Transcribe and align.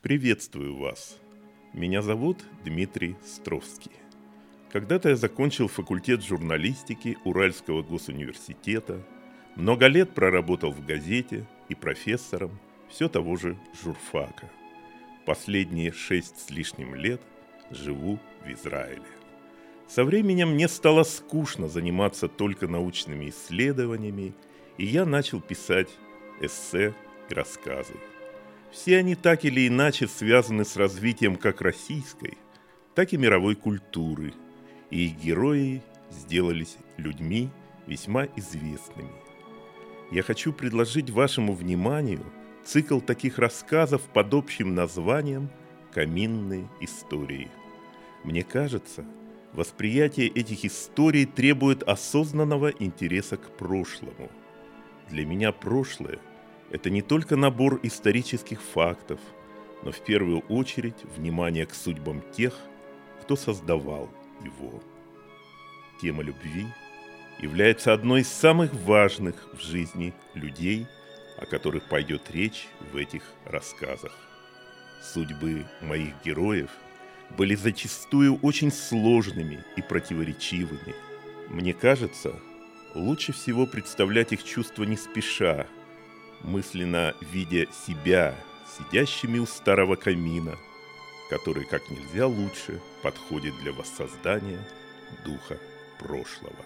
Приветствую 0.00 0.76
вас. 0.76 1.18
Меня 1.72 2.02
зовут 2.02 2.44
Дмитрий 2.64 3.16
Стровский. 3.26 3.90
Когда-то 4.70 5.08
я 5.08 5.16
закончил 5.16 5.66
факультет 5.66 6.22
журналистики 6.22 7.18
Уральского 7.24 7.82
госуниверситета, 7.82 9.04
много 9.56 9.88
лет 9.88 10.14
проработал 10.14 10.70
в 10.70 10.86
газете 10.86 11.48
и 11.68 11.74
профессором 11.74 12.60
все 12.88 13.08
того 13.08 13.34
же 13.34 13.58
журфака. 13.82 14.48
Последние 15.26 15.90
шесть 15.90 16.46
с 16.46 16.50
лишним 16.50 16.94
лет 16.94 17.20
живу 17.72 18.20
в 18.44 18.52
Израиле. 18.52 19.02
Со 19.88 20.04
временем 20.04 20.50
мне 20.50 20.68
стало 20.68 21.02
скучно 21.02 21.68
заниматься 21.68 22.28
только 22.28 22.68
научными 22.68 23.30
исследованиями, 23.30 24.32
и 24.76 24.86
я 24.86 25.04
начал 25.04 25.40
писать 25.40 25.88
эссе 26.40 26.94
и 27.28 27.34
рассказы. 27.34 27.94
Все 28.70 28.98
они 28.98 29.14
так 29.14 29.44
или 29.44 29.66
иначе 29.66 30.06
связаны 30.06 30.64
с 30.64 30.76
развитием 30.76 31.36
как 31.36 31.60
российской, 31.60 32.36
так 32.94 33.12
и 33.12 33.16
мировой 33.16 33.54
культуры, 33.54 34.34
и 34.90 35.06
их 35.06 35.16
герои 35.16 35.82
сделались 36.10 36.76
людьми 36.96 37.50
весьма 37.86 38.26
известными. 38.36 39.12
Я 40.10 40.22
хочу 40.22 40.52
предложить 40.52 41.10
вашему 41.10 41.54
вниманию 41.54 42.24
цикл 42.64 43.00
таких 43.00 43.38
рассказов 43.38 44.02
под 44.02 44.34
общим 44.34 44.74
названием 44.74 45.50
«Каминные 45.92 46.68
истории». 46.80 47.50
Мне 48.24 48.42
кажется, 48.42 49.04
восприятие 49.52 50.28
этих 50.28 50.64
историй 50.64 51.24
требует 51.24 51.82
осознанного 51.82 52.68
интереса 52.68 53.36
к 53.36 53.56
прошлому. 53.56 54.30
Для 55.08 55.24
меня 55.24 55.52
прошлое 55.52 56.18
это 56.70 56.90
не 56.90 57.02
только 57.02 57.36
набор 57.36 57.80
исторических 57.82 58.60
фактов, 58.60 59.20
но 59.82 59.92
в 59.92 60.00
первую 60.00 60.40
очередь 60.48 60.96
внимание 61.16 61.66
к 61.66 61.74
судьбам 61.74 62.22
тех, 62.32 62.54
кто 63.22 63.36
создавал 63.36 64.10
его. 64.44 64.82
Тема 66.00 66.22
любви 66.22 66.66
является 67.40 67.92
одной 67.92 68.20
из 68.20 68.28
самых 68.28 68.72
важных 68.74 69.48
в 69.54 69.60
жизни 69.60 70.12
людей, 70.34 70.86
о 71.38 71.46
которых 71.46 71.88
пойдет 71.88 72.30
речь 72.30 72.68
в 72.92 72.96
этих 72.96 73.22
рассказах. 73.44 74.12
Судьбы 75.00 75.64
моих 75.80 76.14
героев 76.24 76.70
были 77.36 77.54
зачастую 77.54 78.38
очень 78.42 78.72
сложными 78.72 79.64
и 79.76 79.82
противоречивыми. 79.82 80.94
Мне 81.48 81.72
кажется, 81.72 82.34
лучше 82.94 83.32
всего 83.32 83.66
представлять 83.66 84.32
их 84.32 84.42
чувства 84.42 84.84
не 84.84 84.96
спеша, 84.96 85.66
мысленно 86.42 87.14
видя 87.20 87.66
себя 87.72 88.34
сидящими 88.76 89.38
у 89.38 89.46
старого 89.46 89.96
камина, 89.96 90.56
который 91.30 91.64
как 91.64 91.88
нельзя 91.90 92.26
лучше 92.26 92.80
подходит 93.02 93.54
для 93.62 93.72
воссоздания 93.72 94.60
духа 95.24 95.58
прошлого. 95.98 96.64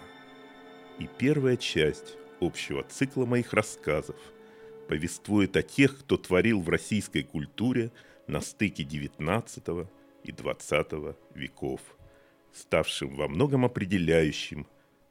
И 0.99 1.09
первая 1.19 1.57
часть 1.57 2.17
общего 2.41 2.83
цикла 2.83 3.25
моих 3.25 3.53
рассказов 3.53 4.17
повествует 4.89 5.57
о 5.57 5.63
тех, 5.63 5.99
кто 6.01 6.17
творил 6.17 6.61
в 6.61 6.69
российской 6.69 7.23
культуре 7.23 7.91
на 8.27 8.41
стыке 8.41 8.83
XIX 8.83 9.87
и 10.25 10.31
XX 10.31 11.17
веков, 11.35 11.81
ставшим 12.53 13.17
во 13.17 13.29
многом 13.29 13.65
определяющим 13.65 14.67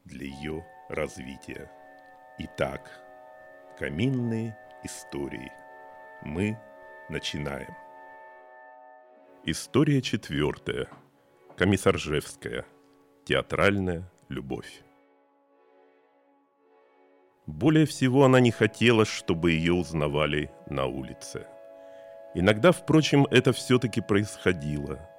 для 0.06 0.26
ее 0.26 0.66
развития. 0.90 1.72
Итак, 2.38 3.11
Каминные 3.82 4.56
истории. 4.84 5.52
Мы 6.22 6.56
начинаем. 7.10 7.76
История 9.44 10.04
четвертая. 10.04 10.88
Комиссаржевская. 11.58 12.68
Театральная 13.26 14.08
любовь. 14.30 14.84
Более 17.48 17.88
всего 17.88 18.24
она 18.24 18.40
не 18.40 18.52
хотела, 18.52 19.04
чтобы 19.04 19.54
ее 19.54 19.74
узнавали 19.74 20.52
на 20.68 20.86
улице. 20.86 21.48
Иногда, 22.36 22.74
впрочем, 22.74 23.26
это 23.32 23.52
все-таки 23.52 24.00
происходило. 24.00 25.10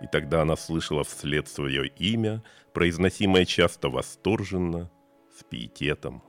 И 0.00 0.06
тогда 0.06 0.42
она 0.42 0.54
слышала 0.54 1.02
вслед 1.02 1.48
свое 1.48 1.88
имя, 1.88 2.44
произносимое 2.72 3.44
часто 3.44 3.88
восторженно, 3.88 4.88
с 5.36 5.42
пиететом. 5.42 6.22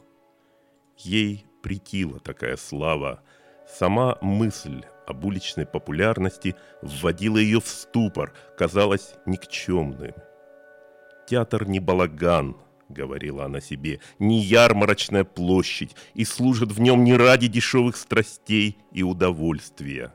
Ей 0.97 1.45
претила 1.61 2.19
такая 2.19 2.57
слава. 2.57 3.21
Сама 3.67 4.17
мысль 4.21 4.83
об 5.05 5.25
уличной 5.25 5.65
популярности 5.65 6.55
вводила 6.81 7.37
ее 7.37 7.59
в 7.59 7.67
ступор, 7.67 8.33
казалась 8.57 9.15
никчемным. 9.25 10.13
«Театр 11.27 11.67
не 11.67 11.79
балаган»,— 11.79 12.57
говорила 12.89 13.45
она 13.45 13.61
себе,— 13.61 13.99
«не 14.19 14.39
ярмарочная 14.39 15.23
площадь, 15.23 15.95
и 16.15 16.25
служит 16.25 16.71
в 16.71 16.79
нем 16.79 17.03
не 17.03 17.15
ради 17.15 17.47
дешевых 17.47 17.95
страстей 17.97 18.77
и 18.91 19.03
удовольствия». 19.03 20.13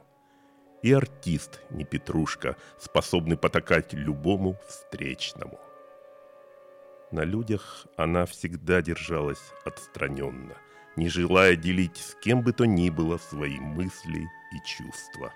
И 0.82 0.92
артист 0.92 1.62
не 1.70 1.84
петрушка, 1.84 2.56
способный 2.78 3.38
потакать 3.38 3.94
любому 3.94 4.58
встречному. 4.68 5.58
На 7.10 7.22
людях 7.22 7.86
она 7.96 8.26
всегда 8.26 8.82
держалась 8.82 9.40
отстраненно— 9.64 10.54
не 10.96 11.08
желая 11.08 11.56
делить 11.56 11.96
с 11.96 12.14
кем 12.22 12.42
бы 12.42 12.52
то 12.52 12.64
ни 12.64 12.90
было 12.90 13.18
свои 13.18 13.58
мысли 13.58 14.28
и 14.52 14.66
чувства. 14.66 15.32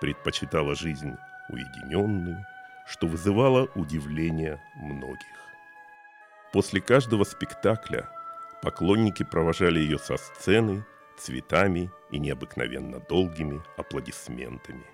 Предпочитала 0.00 0.74
жизнь 0.74 1.14
уединенную, 1.48 2.44
что 2.86 3.06
вызывало 3.06 3.68
удивление 3.74 4.60
многих. 4.76 5.26
После 6.52 6.80
каждого 6.80 7.24
спектакля 7.24 8.08
поклонники 8.62 9.24
провожали 9.24 9.80
ее 9.80 9.98
со 9.98 10.16
сцены 10.16 10.84
цветами 11.18 11.90
и 12.10 12.18
необыкновенно 12.18 13.00
долгими 13.00 13.62
аплодисментами. 13.76 14.84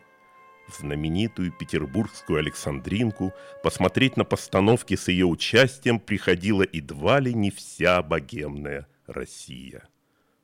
В 0.69 0.75
знаменитую 0.75 1.53
петербургскую 1.53 2.39
Александринку 2.39 3.33
посмотреть 3.63 4.17
на 4.17 4.25
постановки 4.25 4.95
с 4.95 5.09
ее 5.09 5.27
участием 5.27 5.99
приходила 5.99 6.65
едва 6.71 7.19
ли 7.19 7.35
не 7.35 7.51
вся 7.51 8.03
богемная 8.03 8.87
Россия. 9.11 9.89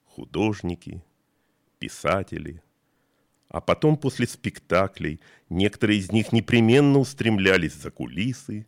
Художники, 0.04 1.04
писатели. 1.78 2.62
А 3.48 3.60
потом 3.60 3.96
после 3.96 4.26
спектаклей 4.26 5.20
некоторые 5.48 6.00
из 6.00 6.10
них 6.10 6.32
непременно 6.32 6.98
устремлялись 6.98 7.74
за 7.74 7.90
кулисы 7.90 8.66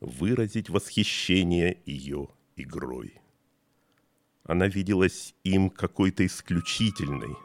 выразить 0.00 0.68
восхищение 0.68 1.78
ее 1.86 2.28
игрой. 2.56 3.20
Она 4.44 4.68
виделась 4.68 5.34
им 5.44 5.70
какой-то 5.70 6.26
исключительной, 6.26 7.36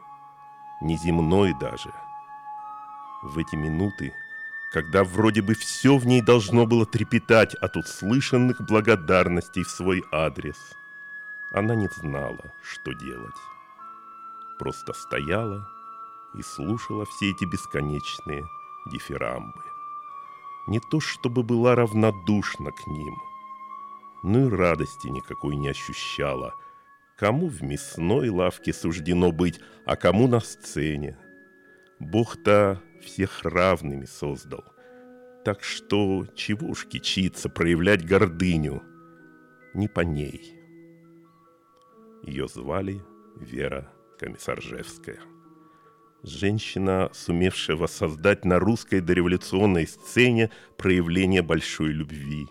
неземной 0.82 1.54
даже. 1.58 1.90
В 3.22 3.38
эти 3.38 3.56
минуты, 3.56 4.12
когда 4.72 5.04
вроде 5.04 5.40
бы 5.40 5.54
все 5.54 5.96
в 5.96 6.06
ней 6.06 6.20
должно 6.20 6.66
было 6.66 6.84
трепетать 6.84 7.54
от 7.54 7.76
услышанных 7.76 8.60
благодарностей 8.66 9.62
в 9.62 9.70
свой 9.70 10.02
адрес– 10.12 10.56
она 11.54 11.76
не 11.76 11.86
знала, 11.86 12.52
что 12.62 12.92
делать. 12.94 13.40
Просто 14.58 14.92
стояла 14.92 15.68
и 16.34 16.42
слушала 16.42 17.06
все 17.06 17.30
эти 17.30 17.44
бесконечные 17.44 18.44
дифирамбы. 18.86 19.62
Не 20.66 20.80
то 20.90 20.98
чтобы 20.98 21.44
была 21.44 21.76
равнодушна 21.76 22.72
к 22.72 22.86
ним, 22.88 23.14
но 24.24 24.46
и 24.46 24.50
радости 24.50 25.06
никакой 25.08 25.54
не 25.54 25.68
ощущала. 25.68 26.54
Кому 27.16 27.48
в 27.48 27.62
мясной 27.62 28.30
лавке 28.30 28.72
суждено 28.72 29.30
быть, 29.30 29.60
а 29.86 29.94
кому 29.94 30.26
на 30.26 30.40
сцене. 30.40 31.16
Бог-то 32.00 32.82
всех 33.00 33.44
равными 33.44 34.06
создал. 34.06 34.64
Так 35.44 35.62
что 35.62 36.26
чего 36.34 36.68
уж 36.68 36.86
кичиться, 36.86 37.48
проявлять 37.48 38.04
гордыню. 38.04 38.82
Не 39.74 39.86
по 39.86 40.00
ней. 40.00 40.53
Ее 42.26 42.48
звали 42.48 43.02
Вера 43.36 43.92
Комиссаржевская. 44.18 45.18
Женщина, 46.22 47.10
сумевшая 47.12 47.76
воссоздать 47.76 48.46
на 48.46 48.58
русской 48.58 49.00
дореволюционной 49.00 49.86
сцене 49.86 50.50
проявление 50.78 51.42
большой 51.42 51.90
любви. 51.90 52.46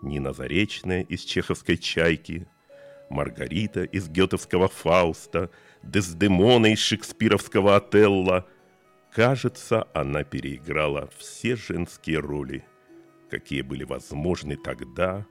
Нина 0.00 0.32
Заречная 0.32 1.02
из 1.02 1.20
чеховской 1.20 1.76
«Чайки», 1.76 2.48
Маргарита 3.10 3.84
из 3.84 4.08
гетовского 4.08 4.68
«Фауста», 4.68 5.50
Дездемона 5.82 6.72
из 6.72 6.78
шекспировского 6.78 7.76
«Отелла». 7.76 8.46
Кажется, 9.12 9.88
она 9.92 10.24
переиграла 10.24 11.10
все 11.18 11.54
женские 11.54 12.20
роли, 12.20 12.64
какие 13.30 13.60
были 13.60 13.84
возможны 13.84 14.56
тогда, 14.56 15.26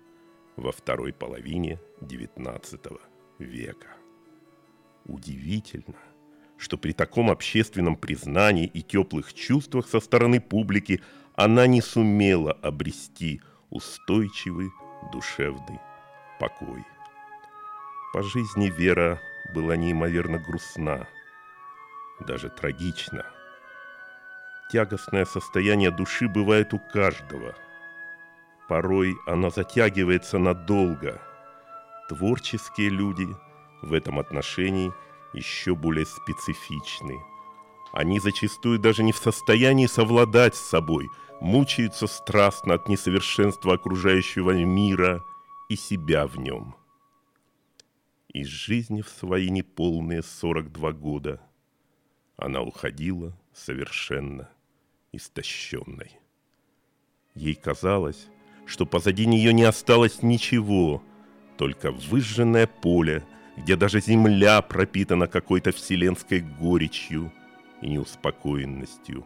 во 0.57 0.71
второй 0.71 1.13
половине 1.13 1.79
XIX 2.01 2.99
века. 3.39 3.87
Удивительно, 5.05 5.95
что 6.57 6.77
при 6.77 6.91
таком 6.91 7.29
общественном 7.29 7.95
признании 7.95 8.65
и 8.65 8.81
теплых 8.81 9.33
чувствах 9.33 9.87
со 9.87 9.99
стороны 9.99 10.41
публики 10.41 11.01
она 11.35 11.67
не 11.67 11.81
сумела 11.81 12.51
обрести 12.51 13.41
устойчивый 13.69 14.71
душевный 15.13 15.79
покой. 16.39 16.83
По 18.13 18.23
жизни 18.23 18.69
Вера 18.69 19.21
была 19.53 19.75
неимоверно 19.75 20.39
грустна, 20.39 21.07
даже 22.19 22.49
трагична. 22.49 23.25
Тягостное 24.71 25.25
состояние 25.25 25.91
души 25.91 26.27
бывает 26.27 26.73
у 26.73 26.79
каждого. 26.79 27.55
Порой 28.67 29.17
оно 29.25 29.49
затягивается 29.49 30.37
надолго. 30.37 31.21
Творческие 32.09 32.89
люди 32.89 33.27
в 33.81 33.93
этом 33.93 34.19
отношении 34.19 34.93
еще 35.33 35.75
более 35.75 36.05
специфичны. 36.05 37.17
Они 37.93 38.19
зачастую 38.19 38.79
даже 38.79 39.03
не 39.03 39.11
в 39.11 39.17
состоянии 39.17 39.87
совладать 39.87 40.55
с 40.55 40.69
собой, 40.69 41.07
мучаются 41.39 42.07
страстно 42.07 42.75
от 42.75 42.89
несовершенства 42.89 43.75
окружающего 43.75 44.51
мира 44.51 45.23
и 45.69 45.75
себя 45.75 46.27
в 46.27 46.37
нем. 46.37 46.75
Из 48.29 48.47
жизни 48.47 49.01
в 49.01 49.09
свои 49.09 49.49
неполные 49.49 50.21
42 50.21 50.91
года 50.91 51.41
она 52.35 52.61
уходила 52.61 53.37
совершенно 53.53 54.49
истощенной. 55.11 56.19
Ей 57.33 57.55
казалось, 57.55 58.27
что 58.67 58.85
позади 58.85 59.25
нее 59.25 59.53
не 59.53 59.63
осталось 59.63 60.21
ничего, 60.21 61.01
только 61.57 61.91
выжженное 61.91 62.67
поле, 62.67 63.23
где 63.55 63.75
даже 63.75 64.01
земля 64.01 64.61
пропитана 64.61 65.27
какой-то 65.27 65.71
вселенской 65.71 66.41
горечью 66.41 67.31
и 67.81 67.89
неуспокоенностью. 67.89 69.25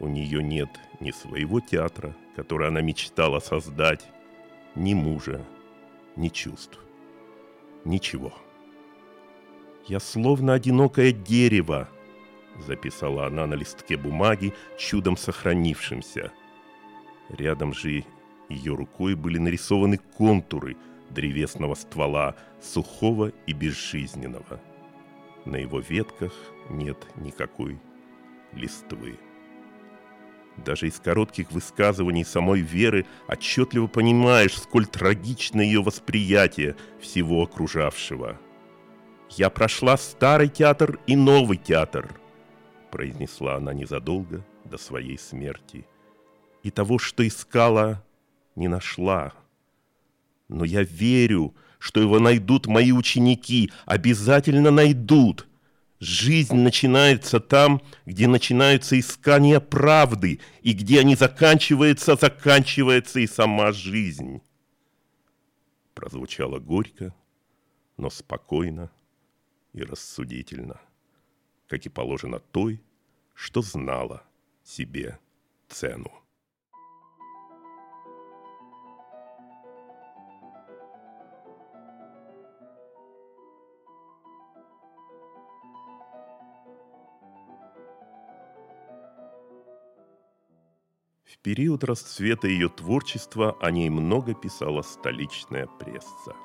У 0.00 0.08
нее 0.08 0.42
нет 0.42 0.68
ни 1.00 1.12
своего 1.12 1.60
театра, 1.60 2.14
который 2.36 2.68
она 2.68 2.80
мечтала 2.80 3.38
создать, 3.38 4.06
ни 4.74 4.92
мужа, 4.92 5.46
ни 6.16 6.28
чувств. 6.28 6.78
Ничего. 7.84 8.34
«Я 9.86 10.00
словно 10.00 10.54
одинокое 10.54 11.12
дерево»,— 11.12 11.88
записала 12.66 13.26
она 13.26 13.46
на 13.46 13.54
листке 13.54 13.96
бумаги, 13.96 14.54
чудом 14.78 15.16
сохранившимся. 15.16 16.32
Рядом 17.28 17.72
же 17.74 18.04
ее 18.48 18.74
рукой 18.74 19.14
были 19.14 19.38
нарисованы 19.38 19.98
контуры 19.98 20.76
древесного 21.10 21.74
ствола, 21.74 22.34
сухого 22.60 23.32
и 23.46 23.52
безжизненного. 23.52 24.60
На 25.44 25.56
его 25.56 25.80
ветках 25.80 26.32
нет 26.70 26.98
никакой 27.16 27.78
листвы. 28.52 29.18
Даже 30.56 30.86
из 30.86 31.00
коротких 31.00 31.50
высказываний 31.50 32.24
самой 32.24 32.60
Веры 32.60 33.06
отчетливо 33.26 33.86
понимаешь, 33.86 34.56
сколь 34.56 34.86
трагично 34.86 35.60
ее 35.60 35.82
восприятие 35.82 36.76
всего 37.00 37.42
окружавшего. 37.42 38.38
«Я 39.30 39.50
прошла 39.50 39.96
старый 39.96 40.48
театр 40.48 41.00
и 41.06 41.16
новый 41.16 41.56
театр»,— 41.56 42.14
произнесла 42.92 43.56
она 43.56 43.72
незадолго 43.74 44.46
до 44.64 44.78
своей 44.78 45.18
смерти. 45.18 45.86
«И 46.62 46.70
того, 46.70 46.98
что 46.98 47.26
искала, 47.26 48.02
не 48.56 48.68
нашла. 48.68 49.32
Но 50.48 50.64
я 50.64 50.82
верю, 50.82 51.54
что 51.78 52.00
его 52.00 52.18
найдут 52.18 52.66
мои 52.66 52.92
ученики, 52.92 53.70
обязательно 53.86 54.70
найдут». 54.70 55.46
Жизнь 56.00 56.56
начинается 56.56 57.40
там, 57.40 57.80
где 58.04 58.28
начинаются 58.28 58.98
искания 59.00 59.58
правды, 59.58 60.40
и 60.60 60.74
где 60.74 61.00
они 61.00 61.16
заканчиваются, 61.16 62.16
заканчивается 62.16 63.20
и 63.20 63.26
сама 63.26 63.72
жизнь. 63.72 64.42
Прозвучало 65.94 66.58
горько, 66.58 67.14
но 67.96 68.10
спокойно 68.10 68.90
и 69.72 69.82
рассудительно, 69.82 70.78
как 71.68 71.86
и 71.86 71.88
положено 71.88 72.38
той, 72.38 72.82
что 73.32 73.62
знала 73.62 74.24
себе 74.62 75.18
цену. 75.68 76.12
В 91.34 91.38
период 91.42 91.82
расцвета 91.82 92.46
ее 92.46 92.68
творчества 92.68 93.56
о 93.60 93.70
ней 93.72 93.90
много 93.90 94.34
писала 94.34 94.82
столичная 94.82 95.66
пресса. 95.66 96.36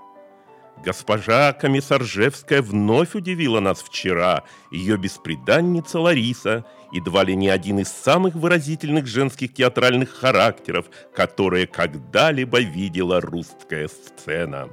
Госпожа 0.83 1.53
Комиссаржевская 1.53 2.61
вновь 2.63 3.13
удивила 3.13 3.59
нас 3.59 3.83
вчера. 3.83 4.45
Ее 4.71 4.97
бесприданница 4.97 5.99
Лариса, 5.99 6.65
едва 6.91 7.23
ли 7.23 7.35
не 7.35 7.49
один 7.49 7.79
из 7.79 7.89
самых 7.89 8.33
выразительных 8.33 9.05
женских 9.05 9.53
театральных 9.53 10.09
характеров, 10.09 10.87
которые 11.13 11.67
когда-либо 11.67 12.59
видела 12.59 13.21
русская 13.21 13.87
сцена, 13.89 14.69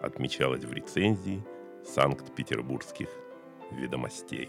отмечалось 0.00 0.64
в 0.64 0.72
рецензии 0.72 1.44
Санкт-Петербургских 1.84 3.08
ведомостей 3.72 4.48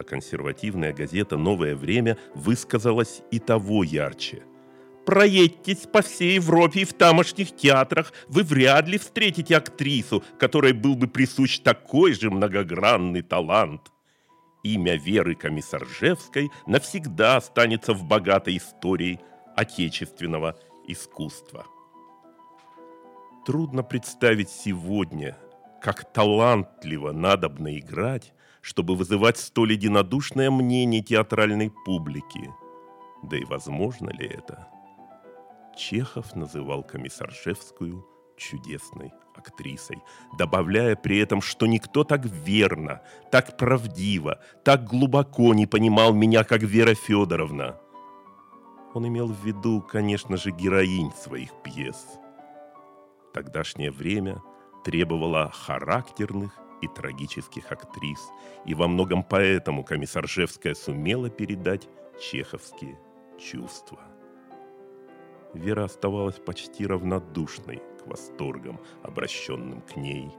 а 0.00 0.02
консервативная 0.02 0.94
газета 0.94 1.36
«Новое 1.36 1.76
время» 1.76 2.16
высказалась 2.34 3.20
и 3.30 3.38
того 3.38 3.84
ярче. 3.84 4.42
Проедьтесь 5.04 5.86
по 5.86 6.00
всей 6.00 6.36
Европе 6.36 6.80
и 6.80 6.84
в 6.84 6.94
тамошних 6.94 7.54
театрах, 7.54 8.12
вы 8.28 8.42
вряд 8.42 8.88
ли 8.88 8.96
встретите 8.96 9.56
актрису, 9.56 10.24
которой 10.38 10.72
был 10.72 10.94
бы 10.94 11.06
присущ 11.06 11.58
такой 11.58 12.14
же 12.14 12.30
многогранный 12.30 13.20
талант. 13.20 13.92
Имя 14.62 14.96
Веры 14.96 15.34
Комиссаржевской 15.34 16.48
навсегда 16.66 17.36
останется 17.36 17.92
в 17.92 18.04
богатой 18.04 18.56
истории 18.56 19.20
отечественного 19.54 20.58
искусства. 20.86 21.66
Трудно 23.44 23.82
представить 23.82 24.48
сегодня, 24.48 25.36
как 25.80 26.12
талантливо 26.12 27.12
надобно 27.12 27.78
играть, 27.78 28.32
чтобы 28.60 28.94
вызывать 28.94 29.38
столь 29.38 29.72
единодушное 29.72 30.50
мнение 30.50 31.02
театральной 31.02 31.72
публики. 31.84 32.50
Да 33.22 33.36
и 33.36 33.44
возможно 33.44 34.10
ли 34.10 34.26
это? 34.26 34.68
Чехов 35.76 36.34
называл 36.34 36.82
Комиссаржевскую 36.82 38.06
чудесной 38.36 39.12
актрисой, 39.34 40.02
добавляя 40.38 40.96
при 40.96 41.18
этом, 41.18 41.40
что 41.40 41.66
никто 41.66 42.04
так 42.04 42.24
верно, 42.24 43.00
так 43.30 43.56
правдиво, 43.56 44.40
так 44.64 44.84
глубоко 44.84 45.54
не 45.54 45.66
понимал 45.66 46.12
меня, 46.12 46.44
как 46.44 46.62
Вера 46.62 46.94
Федоровна. 46.94 47.76
Он 48.92 49.06
имел 49.06 49.28
в 49.28 49.44
виду, 49.44 49.80
конечно 49.80 50.36
же, 50.36 50.50
героинь 50.50 51.12
своих 51.12 51.50
пьес. 51.62 52.18
Тогдашнее 53.32 53.92
время 53.92 54.42
требовало 54.84 55.50
характерных 55.50 56.58
и 56.82 56.88
трагических 56.88 57.70
актрис, 57.70 58.20
и 58.64 58.74
во 58.74 58.88
многом 58.88 59.22
поэтому 59.22 59.84
Комиссаржевская 59.84 60.74
сумела 60.74 61.30
передать 61.30 61.88
чеховские 62.20 62.98
чувства. 63.38 64.00
Вера 65.54 65.84
оставалась 65.84 66.36
почти 66.36 66.86
равнодушной 66.86 67.82
к 68.02 68.06
восторгам, 68.06 68.78
обращенным 69.02 69.80
к 69.82 69.96
ней. 69.96 70.30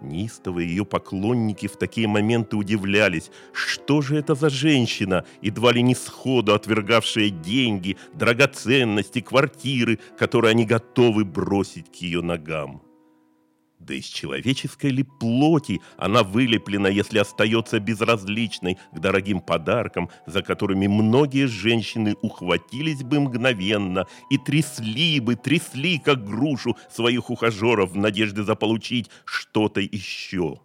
Неистовые 0.00 0.66
ее 0.66 0.86
поклонники 0.86 1.66
в 1.66 1.76
такие 1.76 2.08
моменты 2.08 2.56
удивлялись, 2.56 3.30
что 3.52 4.00
же 4.00 4.16
это 4.16 4.34
за 4.34 4.48
женщина, 4.48 5.26
едва 5.42 5.72
ли 5.72 5.82
не 5.82 5.94
сходу 5.94 6.54
отвергавшая 6.54 7.28
деньги, 7.28 7.98
драгоценности, 8.14 9.20
квартиры, 9.20 9.98
которые 10.18 10.52
они 10.52 10.64
готовы 10.64 11.24
бросить 11.26 11.92
к 11.92 11.96
ее 11.96 12.22
ногам. 12.22 12.82
Да 13.80 13.94
из 13.94 14.04
человеческой 14.04 14.90
ли 14.90 15.02
плоти 15.02 15.80
она 15.96 16.22
вылеплена, 16.22 16.90
если 16.90 17.18
остается 17.18 17.80
безразличной 17.80 18.76
к 18.92 18.98
дорогим 18.98 19.40
подаркам, 19.40 20.10
за 20.26 20.42
которыми 20.42 20.86
многие 20.86 21.46
женщины 21.46 22.14
ухватились 22.20 23.02
бы 23.02 23.20
мгновенно 23.20 24.06
и 24.28 24.36
трясли 24.36 25.18
бы, 25.18 25.34
трясли, 25.34 25.98
как 25.98 26.26
грушу, 26.26 26.76
своих 26.90 27.30
ухажеров 27.30 27.92
в 27.92 27.96
надежде 27.96 28.42
заполучить 28.42 29.10
что-то 29.24 29.80
еще. 29.80 30.60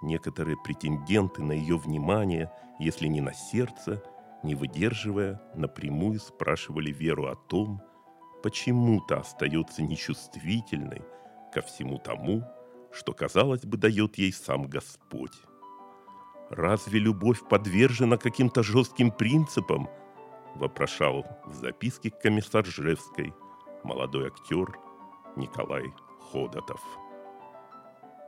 Некоторые 0.00 0.56
претенденты 0.56 1.42
на 1.42 1.52
ее 1.52 1.76
внимание, 1.76 2.50
если 2.78 3.08
не 3.08 3.20
на 3.20 3.34
сердце, 3.34 4.02
не 4.42 4.54
выдерживая, 4.54 5.42
напрямую 5.54 6.18
спрашивали 6.18 6.92
Веру 6.92 7.26
о 7.26 7.34
том, 7.34 7.82
почему-то 8.42 9.18
остается 9.18 9.82
нечувствительной– 9.82 11.02
ко 11.52 11.62
всему 11.62 11.98
тому, 11.98 12.44
что, 12.92 13.12
казалось 13.12 13.64
бы, 13.64 13.76
дает 13.76 14.18
ей 14.18 14.32
сам 14.32 14.66
Господь. 14.66 15.32
Разве 16.50 16.98
любовь 16.98 17.46
подвержена 17.48 18.16
каким-то 18.16 18.62
жестким 18.62 19.10
принципам? 19.10 19.88
Вопрошал 20.54 21.26
в 21.44 21.54
записке 21.54 22.10
к 22.10 22.20
комиссаржевской 22.20 23.34
молодой 23.84 24.28
актер 24.28 24.78
Николай 25.36 25.92
Ходотов. 26.32 26.80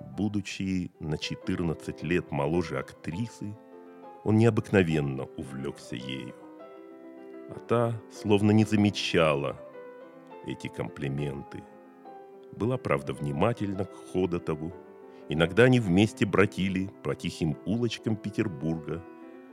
Будучи 0.01 0.91
на 1.01 1.19
14 1.19 2.03
лет 2.03 2.31
моложе 2.31 2.79
актрисы, 2.79 3.57
он 4.25 4.37
необыкновенно 4.37 5.25
увлекся 5.37 5.97
ею. 5.97 6.35
А 7.51 7.59
та 7.59 8.01
словно 8.13 8.51
не 8.53 8.65
замечала 8.65 9.57
эти 10.47 10.69
комплименты. 10.69 11.63
Была, 12.57 12.77
правда, 12.77 13.13
внимательна 13.13 13.85
к 13.85 14.13
Ходотову. 14.13 14.73
Иногда 15.29 15.65
они 15.65 15.81
вместе 15.81 16.27
братили 16.27 16.91
по 17.03 17.15
тихим 17.15 17.57
улочкам 17.65 18.17
Петербурга, 18.17 19.03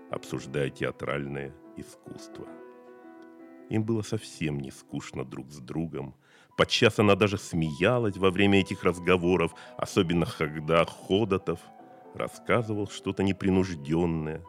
обсуждая 0.10 0.70
театральное 0.70 1.54
искусство. 1.76 2.48
Им 3.70 3.84
было 3.84 4.02
совсем 4.02 4.60
не 4.60 4.72
скучно 4.72 5.24
друг 5.26 5.52
с 5.52 5.60
другом. 5.60 6.16
Подчас 6.58 7.00
она 7.00 7.16
даже 7.16 7.38
смеялась 7.38 8.18
во 8.18 8.32
время 8.32 8.62
этих 8.62 8.84
разговоров, 8.84 9.54
особенно 9.78 10.26
когда 10.26 10.84
Ходотов 10.86 11.60
рассказывал 12.16 12.88
что-то 12.88 13.24
непринужденное 13.24 14.44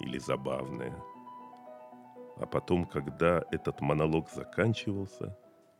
или 0.00 0.18
забавное. 0.18 0.96
А 2.36 2.46
потом, 2.46 2.84
когда 2.86 3.44
этот 3.52 3.80
монолог 3.80 4.30
заканчивался, 4.30 5.38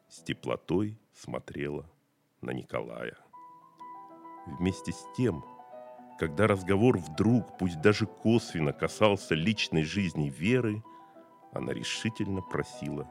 с 0.09 0.23
теплотой 0.23 0.97
смотрела 1.13 1.91
на 2.45 2.51
Николая. 2.51 3.17
Вместе 4.47 4.93
с 4.93 5.07
тем, 5.17 5.45
когда 6.19 6.47
разговор 6.47 6.99
вдруг, 6.99 7.59
пусть 7.59 7.81
даже 7.81 8.07
косвенно, 8.07 8.73
касался 8.73 9.35
личной 9.35 9.83
жизни 9.83 10.29
Веры, 10.29 10.85
она 11.53 11.73
решительно 11.73 12.43
просила 12.43 13.09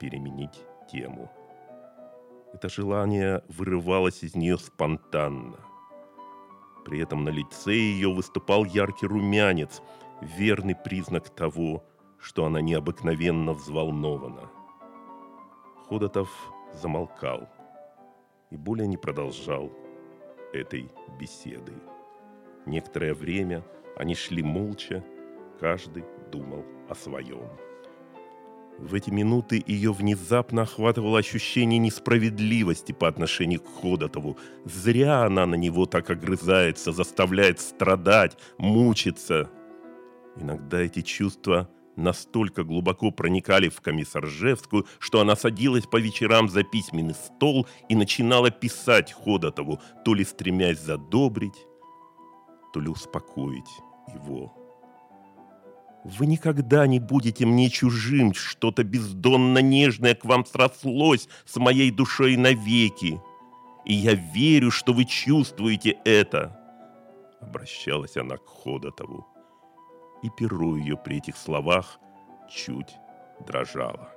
переменить 0.00 0.58
тему. 0.90 1.30
Это 2.52 2.68
желание 2.68 3.42
вырывалось 3.48 4.22
из 4.22 4.34
нее 4.34 4.58
спонтанно. 4.58 5.58
При 6.84 7.00
этом 7.00 7.24
на 7.24 7.30
лице 7.30 7.72
ее 7.72 8.12
выступал 8.12 8.64
яркий 8.64 9.06
румянец, 9.06 9.82
верный 10.20 10.76
признак 10.76 11.30
того, 11.30 11.84
что 12.18 12.44
она 12.44 12.60
необыкновенно 12.60 13.52
взволнована. 13.52 14.50
Ходотов 15.88 16.28
замолкал 16.72 17.48
и 18.54 18.56
более 18.56 18.86
не 18.86 18.96
продолжал 18.96 19.72
этой 20.52 20.88
беседы. 21.18 21.72
Некоторое 22.66 23.12
время 23.12 23.64
они 23.96 24.14
шли 24.14 24.42
молча, 24.42 25.04
каждый 25.58 26.04
думал 26.30 26.64
о 26.88 26.94
своем. 26.94 27.50
В 28.78 28.94
эти 28.94 29.10
минуты 29.10 29.62
ее 29.66 29.92
внезапно 29.92 30.62
охватывало 30.62 31.18
ощущение 31.18 31.78
несправедливости 31.78 32.92
по 32.92 33.08
отношению 33.08 33.60
к 33.60 33.80
Ходотову. 33.80 34.36
Зря 34.64 35.24
она 35.24 35.46
на 35.46 35.54
него 35.56 35.86
так 35.86 36.10
огрызается, 36.10 36.92
заставляет 36.92 37.60
страдать, 37.60 38.36
мучиться. 38.58 39.50
Иногда 40.36 40.80
эти 40.80 41.02
чувства 41.02 41.68
настолько 41.96 42.64
глубоко 42.64 43.10
проникали 43.10 43.68
в 43.68 43.80
комиссаржевскую, 43.80 44.86
что 44.98 45.20
она 45.20 45.36
садилась 45.36 45.86
по 45.86 45.96
вечерам 45.96 46.48
за 46.48 46.62
письменный 46.62 47.14
стол 47.14 47.66
и 47.88 47.94
начинала 47.94 48.50
писать 48.50 49.12
Ходотову, 49.12 49.80
то 50.04 50.14
ли 50.14 50.24
стремясь 50.24 50.80
задобрить, 50.80 51.66
то 52.72 52.80
ли 52.80 52.88
успокоить 52.88 53.70
его. 54.14 54.52
Вы 56.04 56.26
никогда 56.26 56.86
не 56.86 57.00
будете 57.00 57.46
мне 57.46 57.70
чужим, 57.70 58.34
что-то 58.34 58.84
бездонно 58.84 59.58
нежное 59.58 60.14
к 60.14 60.24
вам 60.24 60.44
срослось 60.44 61.28
с 61.46 61.56
моей 61.56 61.90
душой 61.90 62.36
навеки. 62.36 63.20
И 63.86 63.94
я 63.94 64.12
верю, 64.14 64.70
что 64.70 64.92
вы 64.92 65.06
чувствуете 65.06 65.96
это. 66.04 66.60
Обращалась 67.40 68.16
она 68.16 68.36
к 68.36 68.46
Ходотову 68.46 69.33
и 70.24 70.30
перо 70.30 70.74
ее 70.76 70.96
при 70.96 71.18
этих 71.18 71.36
словах 71.36 72.00
чуть 72.50 72.96
дрожало. 73.46 74.10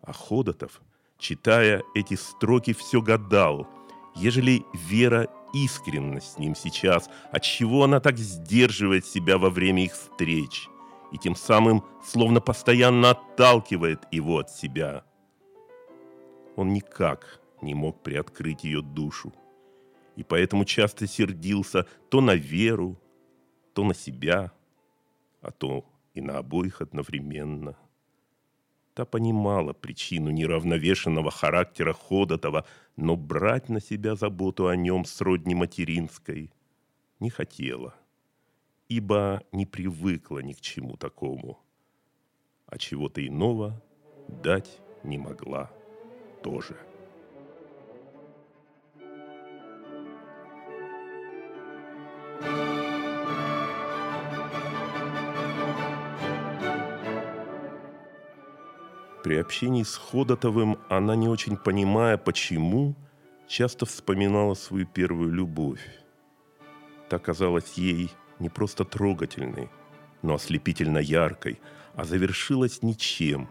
А 0.00 0.12
Ходотов, 0.12 0.80
читая 1.18 1.82
эти 1.96 2.14
строки, 2.14 2.72
все 2.72 3.02
гадал, 3.02 3.68
ежели 4.14 4.64
Вера 4.72 5.26
искренна 5.52 6.20
с 6.20 6.38
ним 6.38 6.54
сейчас, 6.54 7.10
отчего 7.32 7.82
она 7.82 7.98
так 7.98 8.16
сдерживает 8.16 9.04
себя 9.04 9.38
во 9.38 9.50
время 9.50 9.84
их 9.84 9.92
встреч 9.92 10.68
и 11.10 11.18
тем 11.18 11.34
самым 11.34 11.84
словно 12.04 12.40
постоянно 12.40 13.10
отталкивает 13.10 14.06
его 14.12 14.38
от 14.38 14.50
себя. 14.50 15.04
Он 16.54 16.72
никак 16.72 17.40
не 17.60 17.74
мог 17.74 18.02
приоткрыть 18.04 18.62
ее 18.62 18.82
душу, 18.82 19.32
и 20.14 20.22
поэтому 20.22 20.64
часто 20.64 21.08
сердился 21.08 21.86
то 22.08 22.20
на 22.20 22.36
Веру, 22.36 22.96
то 23.74 23.82
на 23.82 23.92
себя– 23.92 24.52
а 25.46 25.52
то 25.52 25.84
и 26.14 26.20
на 26.20 26.38
обоих 26.38 26.80
одновременно. 26.80 27.76
Та 28.94 29.04
понимала 29.04 29.72
причину 29.72 30.30
неравновешенного 30.30 31.30
характера 31.30 31.92
Ходотова, 31.92 32.64
но 32.96 33.16
брать 33.16 33.68
на 33.68 33.80
себя 33.80 34.16
заботу 34.16 34.66
о 34.66 34.76
нем 34.76 35.04
сродни 35.04 35.54
материнской 35.54 36.50
не 37.20 37.30
хотела, 37.30 37.94
ибо 38.88 39.42
не 39.52 39.66
привыкла 39.66 40.40
ни 40.40 40.52
к 40.52 40.60
чему 40.60 40.96
такому, 40.96 41.58
а 42.66 42.78
чего-то 42.78 43.24
иного 43.24 43.80
дать 44.28 44.80
не 45.04 45.18
могла 45.18 45.70
тоже. 46.42 46.76
При 59.26 59.38
общении 59.38 59.82
с 59.82 59.96
Ходотовым 59.96 60.78
она, 60.88 61.16
не 61.16 61.28
очень 61.28 61.56
понимая, 61.56 62.16
почему, 62.16 62.94
часто 63.48 63.84
вспоминала 63.84 64.54
свою 64.54 64.86
первую 64.86 65.32
любовь. 65.32 65.80
Та 67.08 67.18
казалась 67.18 67.72
ей 67.72 68.12
не 68.38 68.48
просто 68.48 68.84
трогательной, 68.84 69.68
но 70.22 70.34
ослепительно 70.34 70.98
яркой, 70.98 71.58
а 71.96 72.04
завершилась 72.04 72.84
ничем, 72.84 73.48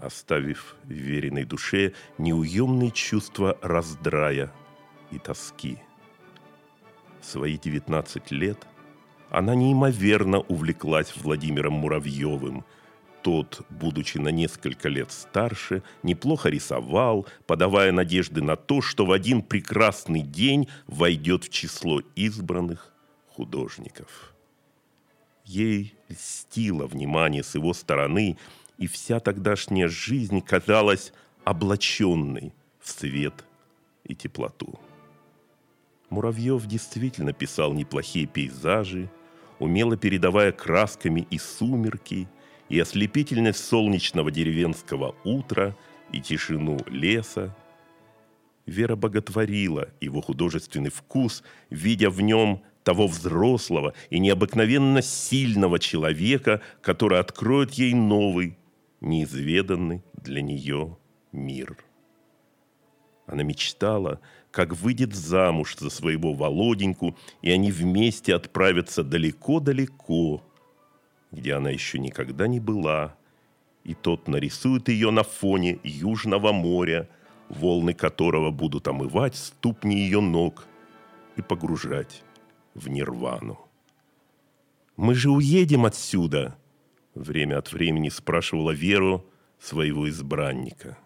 оставив 0.00 0.76
в 0.84 0.90
веренной 0.90 1.44
душе 1.44 1.92
неуемные 2.16 2.92
чувства 2.92 3.58
раздрая 3.60 4.50
и 5.10 5.18
тоски. 5.18 5.80
В 7.20 7.26
свои 7.26 7.58
19 7.58 8.30
лет 8.30 8.66
она 9.28 9.54
неимоверно 9.54 10.38
увлеклась 10.38 11.14
Владимиром 11.14 11.74
Муравьевым– 11.74 12.64
тот, 13.22 13.64
будучи 13.70 14.18
на 14.18 14.28
несколько 14.28 14.88
лет 14.88 15.12
старше, 15.12 15.82
неплохо 16.02 16.48
рисовал, 16.48 17.26
подавая 17.46 17.92
надежды 17.92 18.42
на 18.42 18.56
то, 18.56 18.82
что 18.82 19.06
в 19.06 19.12
один 19.12 19.42
прекрасный 19.42 20.22
день 20.22 20.68
войдет 20.86 21.44
в 21.44 21.48
число 21.48 22.00
избранных 22.16 22.92
художников. 23.28 24.34
Ей 25.44 25.94
льстило 26.08 26.86
внимание 26.86 27.42
с 27.42 27.54
его 27.54 27.72
стороны, 27.72 28.36
и 28.78 28.86
вся 28.86 29.20
тогдашняя 29.20 29.88
жизнь 29.88 30.40
казалась 30.40 31.12
облаченной 31.44 32.52
в 32.80 32.90
свет 32.90 33.44
и 34.04 34.14
теплоту. 34.14 34.78
Муравьев 36.10 36.66
действительно 36.66 37.32
писал 37.32 37.72
неплохие 37.72 38.26
пейзажи, 38.26 39.08
умело 39.58 39.96
передавая 39.96 40.52
красками 40.52 41.26
и 41.30 41.38
сумерки– 41.38 42.28
и 42.72 42.80
ослепительность 42.80 43.62
солнечного 43.62 44.30
деревенского 44.30 45.14
утра, 45.24 45.76
и 46.10 46.20
тишину 46.20 46.78
леса. 46.86 47.54
Вера 48.64 48.96
боготворила 48.96 49.90
его 50.00 50.22
художественный 50.22 50.90
вкус, 50.90 51.42
видя 51.68 52.08
в 52.08 52.22
нем 52.22 52.62
того 52.82 53.06
взрослого 53.08 53.92
и 54.08 54.18
необыкновенно 54.18 55.02
сильного 55.02 55.78
человека, 55.78 56.62
который 56.80 57.18
откроет 57.18 57.74
ей 57.74 57.92
новый, 57.92 58.56
неизведанный 59.02 60.02
для 60.14 60.40
нее 60.40 60.96
мир. 61.30 61.76
Она 63.26 63.42
мечтала, 63.42 64.18
как 64.50 64.74
выйдет 64.74 65.14
замуж 65.14 65.76
за 65.78 65.90
своего 65.90 66.32
Володеньку, 66.32 67.16
и 67.42 67.50
они 67.50 67.70
вместе 67.70 68.34
отправятся 68.34 69.04
далеко-далеко 69.04 70.42
где 71.32 71.54
она 71.54 71.70
еще 71.70 71.98
никогда 71.98 72.46
не 72.46 72.60
была, 72.60 73.16
и 73.84 73.94
тот 73.94 74.28
нарисует 74.28 74.88
ее 74.88 75.10
на 75.10 75.24
фоне 75.24 75.80
Южного 75.82 76.52
моря, 76.52 77.08
волны 77.48 77.94
которого 77.94 78.50
будут 78.50 78.86
омывать 78.86 79.34
ступни 79.34 79.96
ее 79.96 80.20
ног 80.20 80.66
и 81.36 81.42
погружать 81.42 82.22
в 82.74 82.88
нирвану. 82.88 83.58
«Мы 84.96 85.14
же 85.14 85.30
уедем 85.30 85.86
отсюда!» 85.86 86.56
Время 87.14 87.58
от 87.58 87.72
времени 87.72 88.08
спрашивала 88.08 88.70
Веру 88.70 89.26
своего 89.58 90.08
избранника. 90.08 90.96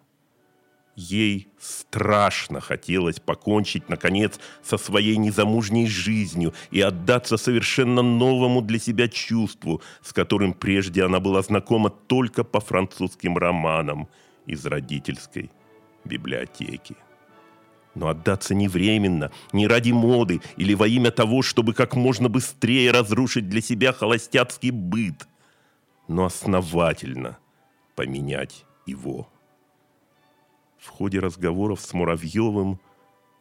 Ей 0.97 1.47
страшно 1.59 2.59
хотелось 2.59 3.19
покончить, 3.19 3.87
наконец, 3.87 4.39
со 4.63 4.79
своей 4.79 5.17
незамужней 5.17 5.85
жизнью 5.85 6.55
и 6.71 6.81
отдаться 6.81 7.37
совершенно 7.37 8.01
новому 8.01 8.63
для 8.63 8.79
себя 8.79 9.07
чувству, 9.07 9.83
с 10.01 10.11
которым 10.11 10.53
прежде 10.53 11.03
она 11.03 11.19
была 11.19 11.43
знакома 11.43 11.91
только 11.91 12.43
по 12.43 12.59
французским 12.59 13.37
романам 13.37 14.07
из 14.47 14.65
родительской 14.65 15.51
библиотеки. 16.03 16.95
Но 17.93 18.07
отдаться 18.07 18.55
не 18.55 18.67
временно, 18.67 19.31
не 19.53 19.67
ради 19.67 19.91
моды 19.91 20.41
или 20.55 20.73
во 20.73 20.87
имя 20.87 21.11
того, 21.11 21.43
чтобы 21.43 21.75
как 21.75 21.95
можно 21.95 22.27
быстрее 22.27 22.89
разрушить 22.89 23.47
для 23.47 23.61
себя 23.61 23.93
холостяцкий 23.93 24.71
быт, 24.71 25.27
но 26.07 26.25
основательно 26.25 27.37
поменять 27.95 28.65
его. 28.87 29.29
В 30.77 30.89
ходе 30.89 31.19
разговоров 31.19 31.81
с 31.81 31.93
Муравьевым 31.93 32.79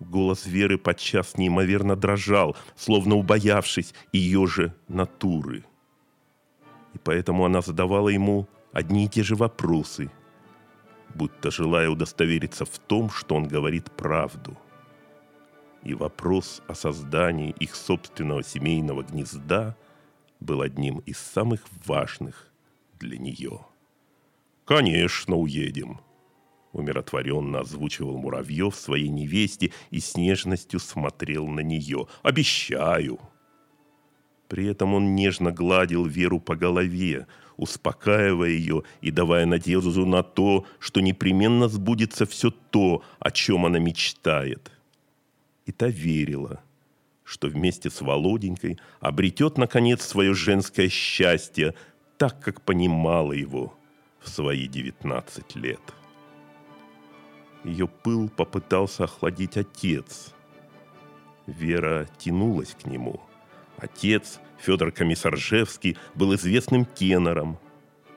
голос 0.01 0.47
Веры 0.47 0.79
подчас 0.79 1.37
неимоверно 1.37 1.97
дрожал, 1.97 2.57
словно 2.77 3.17
убоявшись 3.17 3.95
ее 4.13 4.47
же 4.47 4.75
натуры. 4.89 5.65
И 6.95 6.99
поэтому 6.99 7.45
она 7.45 7.61
задавала 7.61 8.09
ему 8.09 8.49
одни 8.73 9.05
и 9.05 9.09
те 9.09 9.23
же 9.23 9.37
вопросы, 9.37 10.11
будто 11.15 11.51
желая 11.51 11.89
удостовериться 11.89 12.65
в 12.65 12.79
том, 12.79 13.11
что 13.11 13.35
он 13.35 13.47
говорит 13.49 13.91
правду. 13.93 14.57
И 15.83 15.95
вопрос 15.95 16.63
о 16.67 16.75
создании 16.75 17.55
их 17.61 17.75
собственного 17.75 18.43
семейного 18.43 19.03
гнезда 19.03 19.77
был 20.41 20.63
одним 20.63 20.99
из 21.01 21.19
самых 21.19 21.61
важных 21.85 22.51
для 22.99 23.19
нее. 23.19 23.61
«Конечно, 24.65 25.37
уедем», 25.37 26.01
умиротворенно 26.77 27.61
озвучивал 27.61 28.19
Муравьев 28.19 28.77
своей 28.77 29.09
невесте 29.09 29.73
и 29.91 30.01
с 30.01 30.17
нежностью 30.17 30.79
смотрел 30.79 31.47
на 31.49 31.61
нее. 31.61 32.07
«Обещаю!» 32.23 33.19
При 34.49 34.67
этом 34.67 34.95
он 34.95 35.15
нежно 35.15 35.51
гладил 35.51 36.05
Веру 36.05 36.39
по 36.39 36.55
голове, 36.55 37.27
успокаивая 37.57 38.51
ее 38.51 38.83
и 39.01 39.11
давая 39.11 39.47
надежду 39.47 40.07
на 40.07 40.23
то, 40.23 40.67
что 40.79 41.01
непременно 41.01 41.69
сбудется 41.69 42.27
все 42.27 42.51
то, 42.51 43.03
о 43.19 43.31
чем 43.31 43.67
она 43.67 43.79
мечтает. 43.79 44.71
И 45.65 45.73
та 45.73 45.89
верила, 45.89 46.61
что 47.25 47.49
вместе 47.49 47.91
с 47.91 48.01
Володенькой 48.03 48.79
обретет, 49.01 49.59
наконец, 49.59 50.05
свое 50.05 50.33
женское 50.35 50.89
счастье, 50.89 51.75
так, 52.19 52.39
как 52.41 52.63
понимала 52.63 53.33
его 53.33 53.75
в 54.21 54.29
свои 54.29 54.69
девятнадцать 54.69 55.57
лет. 55.57 55.81
Ее 57.67 57.89
пыл 57.89 58.29
попытался 58.29 59.05
охладить 59.05 59.57
отец. 59.57 60.33
Вера 61.49 62.07
тянулась 62.17 62.77
к 62.81 62.87
нему. 62.87 63.21
Отец, 63.77 64.39
Федор 64.59 64.93
Комиссаржевский, 64.93 65.99
был 66.15 66.37
известным 66.37 66.85
тенором, 66.85 67.59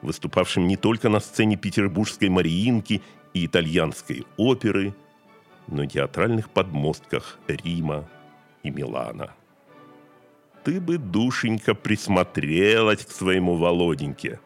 выступавшим 0.04 0.68
не 0.68 0.78
только 0.78 1.10
на 1.10 1.20
сцене 1.20 1.58
петербургской 1.58 2.30
Мариинки 2.30 3.02
и 3.34 3.48
итальянской 3.48 4.24
оперы, 4.38 4.94
но 5.66 5.82
и 5.82 5.88
театральных 5.88 6.52
подмостках 6.52 7.40
Рима 7.48 8.08
и 8.62 8.70
Милана. 8.70 9.34
«Ты 10.64 10.80
бы, 10.80 11.00
душенька, 11.00 11.74
присмотрелась 11.74 13.04
к 13.04 13.12
своему 13.12 13.56
Володеньке», 13.56 14.40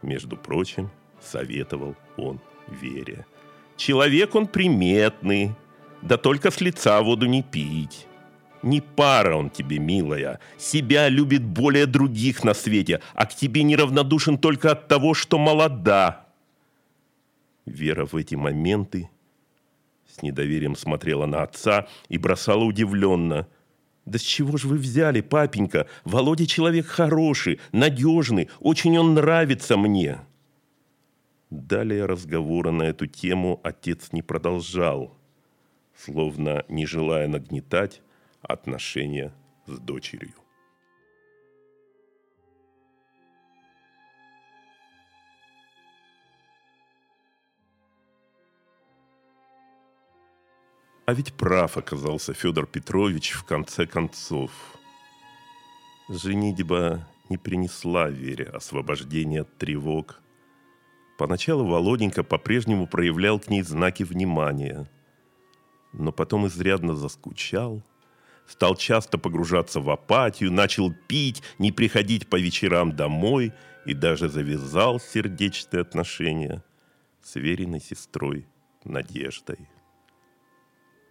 между 0.00 0.38
прочим, 0.38 0.90
советовал 1.20 1.94
он 2.16 2.40
Вере– 2.68 3.26
Человек 3.76 4.34
он 4.34 4.46
приметный, 4.46 5.52
да 6.02 6.16
только 6.16 6.50
с 6.50 6.60
лица 6.60 7.00
воду 7.02 7.26
не 7.26 7.42
пить. 7.42 8.06
Не 8.62 8.80
пара 8.80 9.36
он 9.36 9.50
тебе, 9.50 9.78
милая. 9.78 10.40
Себя 10.58 11.08
любит 11.08 11.44
более 11.44 11.86
других 11.86 12.42
на 12.42 12.54
свете, 12.54 13.00
а 13.14 13.26
к 13.26 13.34
тебе 13.34 13.62
неравнодушен 13.62 14.38
только 14.38 14.72
от 14.72 14.88
того, 14.88 15.14
что 15.14 15.38
молода. 15.38 16.26
Вера 17.66 18.06
в 18.06 18.16
эти 18.16 18.34
моменты 18.34 19.10
с 20.16 20.22
недоверием 20.22 20.76
смотрела 20.76 21.26
на 21.26 21.42
отца 21.42 21.86
и 22.08 22.16
бросала 22.16 22.64
удивленно. 22.64 23.46
«Да 24.06 24.18
с 24.18 24.22
чего 24.22 24.56
же 24.56 24.68
вы 24.68 24.78
взяли, 24.78 25.20
папенька? 25.20 25.88
Володя 26.04 26.46
человек 26.46 26.86
хороший, 26.86 27.60
надежный, 27.72 28.48
очень 28.60 28.96
он 28.98 29.14
нравится 29.14 29.76
мне». 29.76 30.20
Далее 31.50 32.06
разговора 32.06 32.72
на 32.72 32.82
эту 32.82 33.06
тему 33.06 33.60
отец 33.62 34.12
не 34.12 34.20
продолжал, 34.20 35.16
словно 35.94 36.64
не 36.68 36.86
желая 36.86 37.28
нагнетать 37.28 38.02
отношения 38.42 39.32
с 39.66 39.78
дочерью. 39.78 40.34
А 51.06 51.14
ведь 51.14 51.32
прав 51.34 51.76
оказался 51.76 52.34
Федор 52.34 52.66
Петрович 52.66 53.30
в 53.30 53.44
конце 53.44 53.86
концов. 53.86 54.50
Женитьба 56.08 57.06
не 57.28 57.38
принесла 57.38 58.10
Вере 58.10 58.46
освобождения 58.46 59.42
от 59.42 59.58
тревог– 59.58 60.20
Поначалу 61.16 61.64
Володенька 61.66 62.22
по-прежнему 62.22 62.86
проявлял 62.86 63.40
к 63.40 63.48
ней 63.48 63.62
знаки 63.62 64.02
внимания, 64.02 64.88
но 65.92 66.12
потом 66.12 66.46
изрядно 66.46 66.94
заскучал, 66.94 67.82
стал 68.46 68.76
часто 68.76 69.16
погружаться 69.16 69.80
в 69.80 69.88
апатию, 69.88 70.52
начал 70.52 70.92
пить, 71.08 71.42
не 71.58 71.72
приходить 71.72 72.28
по 72.28 72.36
вечерам 72.36 72.94
домой 72.94 73.54
и 73.86 73.94
даже 73.94 74.28
завязал 74.28 75.00
сердечные 75.00 75.80
отношения 75.80 76.62
с 77.22 77.36
веренной 77.36 77.80
сестрой 77.80 78.46
Надеждой. 78.84 79.68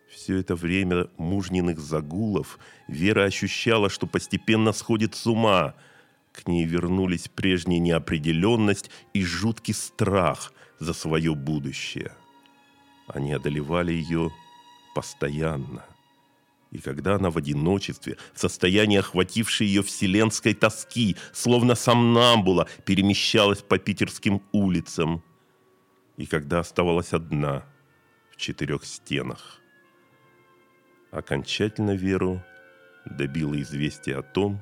Все 0.10 0.38
это 0.38 0.56
время 0.56 1.10
мужниных 1.18 1.80
загулов 1.80 2.60
Вера 2.88 3.24
ощущала, 3.24 3.90
что 3.90 4.06
постепенно 4.06 4.72
сходит 4.72 5.16
с 5.16 5.26
ума– 5.26 5.74
к 6.36 6.48
ней 6.48 6.66
вернулись 6.66 7.30
прежняя 7.30 7.80
неопределенность 7.80 8.92
и 9.14 9.24
жуткий 9.24 9.74
страх 9.74 10.52
за 10.80 10.94
свое 10.94 11.34
будущее. 11.34 12.12
Они 13.08 13.32
одолевали 13.32 13.94
ее 13.94 14.32
постоянно. 14.94 15.86
И 16.72 16.80
когда 16.80 17.16
она 17.16 17.30
в 17.30 17.38
одиночестве, 17.38 18.18
в 18.34 18.40
состоянии 18.40 18.98
охватившей 18.98 19.68
ее 19.68 19.82
вселенской 19.82 20.54
тоски, 20.54 21.16
словно 21.32 21.74
сомнамбула, 21.76 22.68
перемещалась 22.86 23.62
по 23.62 23.78
питерским 23.78 24.42
улицам, 24.52 25.24
и 26.18 26.26
когда 26.26 26.60
оставалась 26.60 27.14
одна 27.14 27.64
в 28.30 28.36
четырех 28.36 28.84
стенах, 28.84 29.62
окончательно 31.12 31.96
Веру 31.96 32.44
добило 33.06 33.62
известие 33.62 34.18
о 34.18 34.22
том, 34.24 34.60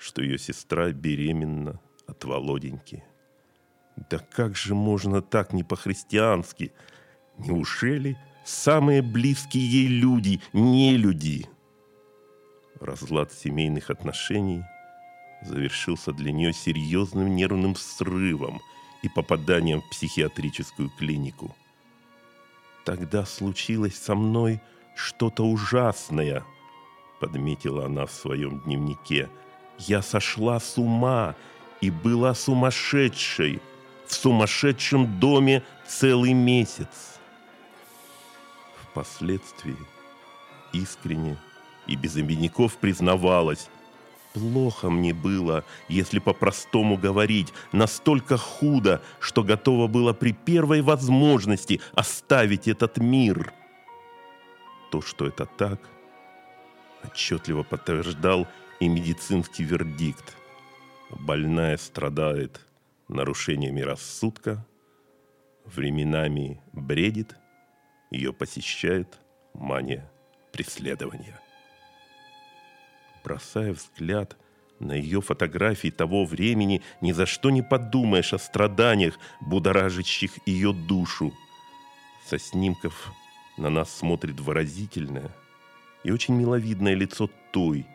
что 0.00 0.22
ее 0.22 0.38
сестра 0.38 0.90
беременна 0.92 1.78
от 2.06 2.24
Володеньки. 2.24 3.04
Да 4.08 4.18
как 4.18 4.56
же 4.56 4.74
можно 4.74 5.20
так 5.20 5.52
не 5.52 5.62
по-христиански? 5.62 6.72
Неужели 7.36 8.16
самые 8.44 9.02
близкие 9.02 9.62
ей 9.62 9.86
люди 9.88 10.40
не 10.54 10.96
люди? 10.96 11.46
Разлад 12.80 13.30
семейных 13.32 13.90
отношений 13.90 14.64
завершился 15.42 16.12
для 16.12 16.32
нее 16.32 16.54
серьезным 16.54 17.36
нервным 17.36 17.76
срывом 17.76 18.62
и 19.02 19.08
попаданием 19.10 19.82
в 19.82 19.90
психиатрическую 19.90 20.88
клинику. 20.98 21.54
Тогда 22.86 23.26
случилось 23.26 23.96
со 23.96 24.14
мной 24.14 24.62
что-то 24.96 25.44
ужасное, 25.44 26.42
подметила 27.20 27.84
она 27.84 28.06
в 28.06 28.12
своем 28.12 28.60
дневнике– 28.60 29.28
я 29.86 30.02
сошла 30.02 30.60
с 30.60 30.78
ума 30.78 31.34
и 31.80 31.90
была 31.90 32.34
сумасшедшей 32.34 33.60
в 34.06 34.14
сумасшедшем 34.14 35.18
доме 35.18 35.62
целый 35.86 36.32
месяц. 36.32 37.18
Впоследствии 38.82 39.76
искренне 40.72 41.36
и 41.86 41.96
без 41.96 42.16
обиняков 42.16 42.76
признавалась, 42.76 43.68
Плохо 44.32 44.90
мне 44.90 45.12
было, 45.12 45.64
если 45.88 46.20
по-простому 46.20 46.96
говорить, 46.96 47.52
настолько 47.72 48.36
худо, 48.36 49.02
что 49.18 49.42
готова 49.42 49.88
была 49.88 50.12
при 50.14 50.32
первой 50.32 50.82
возможности 50.82 51.80
оставить 51.94 52.68
этот 52.68 52.98
мир. 52.98 53.52
То, 54.92 55.02
что 55.02 55.26
это 55.26 55.46
так, 55.46 55.80
отчетливо 57.02 57.64
подтверждал 57.64 58.46
и 58.80 58.88
медицинский 58.88 59.62
вердикт. 59.62 60.36
Больная 61.10 61.76
страдает 61.76 62.60
нарушениями 63.08 63.82
рассудка, 63.82 64.66
временами 65.64 66.60
бредит, 66.72 67.36
ее 68.10 68.32
посещает 68.32 69.18
мания 69.54 70.10
преследования. 70.52 71.38
Бросая 73.22 73.72
взгляд 73.72 74.36
на 74.78 74.92
ее 74.92 75.20
фотографии 75.20 75.90
того 75.90 76.24
времени, 76.24 76.82
ни 77.02 77.12
за 77.12 77.26
что 77.26 77.50
не 77.50 77.62
подумаешь 77.62 78.32
о 78.32 78.38
страданиях, 78.38 79.18
будоражащих 79.40 80.38
ее 80.46 80.72
душу. 80.72 81.34
Со 82.26 82.38
снимков 82.38 83.12
на 83.58 83.68
нас 83.68 83.94
смотрит 83.94 84.40
выразительное 84.40 85.30
и 86.02 86.10
очень 86.10 86.34
миловидное 86.34 86.94
лицо 86.94 87.28
той, 87.52 87.86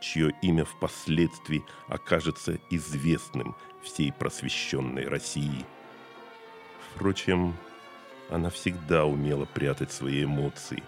чье 0.00 0.32
имя 0.42 0.64
впоследствии 0.64 1.64
окажется 1.88 2.58
известным 2.70 3.56
всей 3.82 4.12
просвещенной 4.12 5.06
России. 5.06 5.64
Впрочем, 6.90 7.54
она 8.30 8.50
всегда 8.50 9.04
умела 9.04 9.44
прятать 9.44 9.92
свои 9.92 10.24
эмоции. 10.24 10.82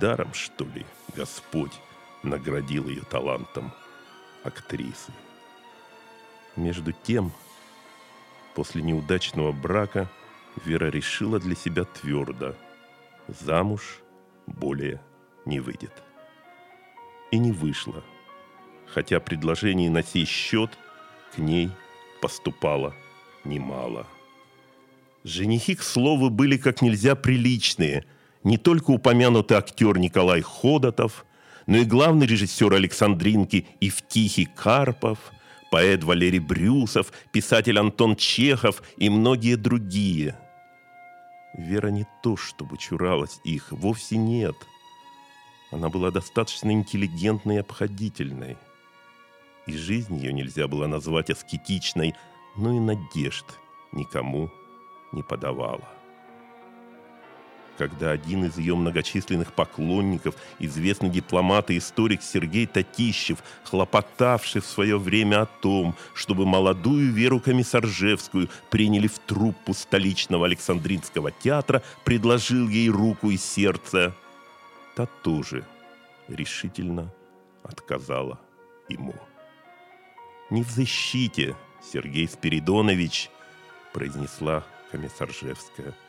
Даром, 0.00 0.32
что 0.34 0.64
ли, 0.64 0.86
Господь 1.16 1.72
наградил 2.22 2.88
ее 2.88 3.02
талантом 3.02 3.72
актрисы. 4.44 5.12
Между 6.56 6.92
тем, 6.92 7.32
после 8.54 8.82
неудачного 8.82 9.52
брака 9.52 10.08
Вера 10.66 10.90
решила 10.90 11.38
для 11.38 11.54
себя 11.54 11.84
твердо– 11.84 12.54
замуж 13.28 14.00
более 14.46 15.00
не 15.44 15.60
выйдет. 15.60 16.02
И 17.30 17.38
не 17.38 17.52
вышла, 17.52 18.02
хотя 18.92 19.20
предложений 19.20 19.88
на 19.90 20.02
сей 20.02 20.24
счет 20.24 20.70
к 21.34 21.38
ней 21.38 21.70
поступало 22.20 22.94
немало. 23.44 24.06
Женихи, 25.24 25.74
к 25.74 25.82
слову, 25.82 26.30
были 26.30 26.56
как 26.56 26.82
нельзя 26.82 27.14
приличные. 27.14 28.04
Не 28.44 28.58
только 28.58 28.90
упомянутый 28.90 29.56
актер 29.56 29.98
Николай 29.98 30.40
Ходотов, 30.40 31.24
но 31.66 31.78
и 31.78 31.84
главный 31.84 32.26
режиссер 32.26 32.72
Александринки 32.74 33.66
Евтихий 33.80 34.46
Карпов, 34.46 35.18
поэт 35.70 36.02
Валерий 36.02 36.40
Брюсов, 36.40 37.12
писатель 37.30 37.78
Антон 37.78 38.16
Чехов 38.16 38.82
и 38.96 39.08
многие 39.08 39.54
другие– 39.54 40.36
Вера 41.54 41.88
не 41.88 42.06
то, 42.22 42.36
чтобы 42.36 42.78
чуралась 42.78 43.40
их, 43.44 43.72
вовсе 43.72 44.16
нет. 44.16 44.56
Она 45.70 45.88
была 45.88 46.10
достаточно 46.10 46.70
интеллигентной 46.70 47.56
и 47.56 47.58
обходительной. 47.58 48.56
И 49.66 49.76
жизнь 49.76 50.16
ее 50.16 50.32
нельзя 50.32 50.66
было 50.66 50.86
назвать 50.86 51.30
аскетичной, 51.30 52.14
но 52.56 52.74
и 52.74 52.80
надежд 52.80 53.46
никому 53.92 54.50
не 55.12 55.22
подавала 55.22 55.88
когда 57.82 58.10
один 58.12 58.44
из 58.44 58.58
ее 58.58 58.76
многочисленных 58.76 59.52
поклонников, 59.52 60.36
известный 60.60 61.08
дипломат 61.08 61.70
и 61.70 61.78
историк 61.78 62.22
Сергей 62.22 62.66
Татищев, 62.66 63.38
хлопотавший 63.64 64.60
в 64.60 64.66
свое 64.66 64.98
время 64.98 65.42
о 65.42 65.46
том, 65.46 65.96
чтобы 66.14 66.46
молодую 66.46 67.12
Веру 67.12 67.40
Комиссаржевскую 67.40 68.48
приняли 68.70 69.08
в 69.08 69.18
труппу 69.18 69.74
столичного 69.74 70.46
Александринского 70.46 71.32
театра, 71.32 71.82
предложил 72.04 72.68
ей 72.68 72.88
руку 72.88 73.30
и 73.30 73.36
сердце, 73.36 74.14
та 74.94 75.06
тоже 75.06 75.64
решительно 76.28 77.12
отказала 77.64 78.38
ему. 78.88 79.14
«Не 80.52 80.62
в 80.62 80.70
защите, 80.70 81.56
Сергей 81.82 82.28
Спиридонович», 82.28 83.30
произнесла 83.94 84.64
Комиссаржевская– 84.90 85.94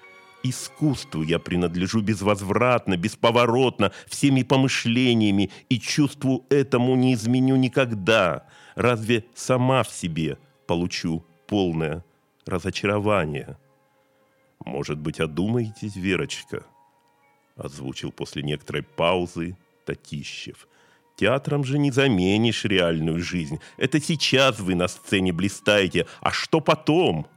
Искусству 0.45 1.23
я 1.23 1.39
принадлежу 1.39 2.01
безвозвратно, 2.01 2.97
бесповоротно, 2.97 3.93
всеми 4.07 4.43
помышлениями, 4.43 5.49
и 5.69 5.79
чувству 5.79 6.45
этому 6.49 6.97
не 6.97 7.13
изменю 7.13 7.55
никогда. 7.55 8.45
Разве 8.75 9.23
сама 9.33 9.83
в 9.83 9.89
себе 9.89 10.37
получу 10.67 11.25
полное 11.47 12.03
разочарование? 12.45 13.57
Может 14.65 14.99
быть, 14.99 15.21
одумаетесь, 15.21 15.95
Верочка? 15.95 16.65
Озвучил 17.55 18.11
после 18.11 18.43
некоторой 18.43 18.83
паузы 18.83 19.55
Татищев. 19.85 20.67
Театром 21.15 21.63
же 21.63 21.77
не 21.77 21.91
заменишь 21.91 22.65
реальную 22.65 23.21
жизнь. 23.21 23.59
Это 23.77 24.01
сейчас 24.01 24.59
вы 24.59 24.75
на 24.75 24.87
сцене 24.87 25.31
блистаете, 25.31 26.07
а 26.21 26.31
что 26.31 26.59
потом? 26.59 27.27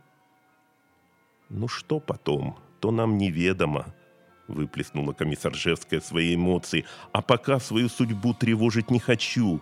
Ну 1.48 1.68
что 1.68 2.00
потом? 2.00 2.58
что 2.86 2.92
нам 2.92 3.18
неведомо»,— 3.18 3.86
выплеснула 4.48 5.12
комиссаржевская 5.12 6.00
свои 6.00 6.36
эмоции. 6.36 6.84
«А 7.10 7.20
пока 7.20 7.58
свою 7.58 7.88
судьбу 7.88 8.32
тревожить 8.32 8.92
не 8.92 9.00
хочу. 9.00 9.60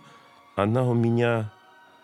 Она 0.57 0.83
у 0.83 0.93
меня 0.93 1.51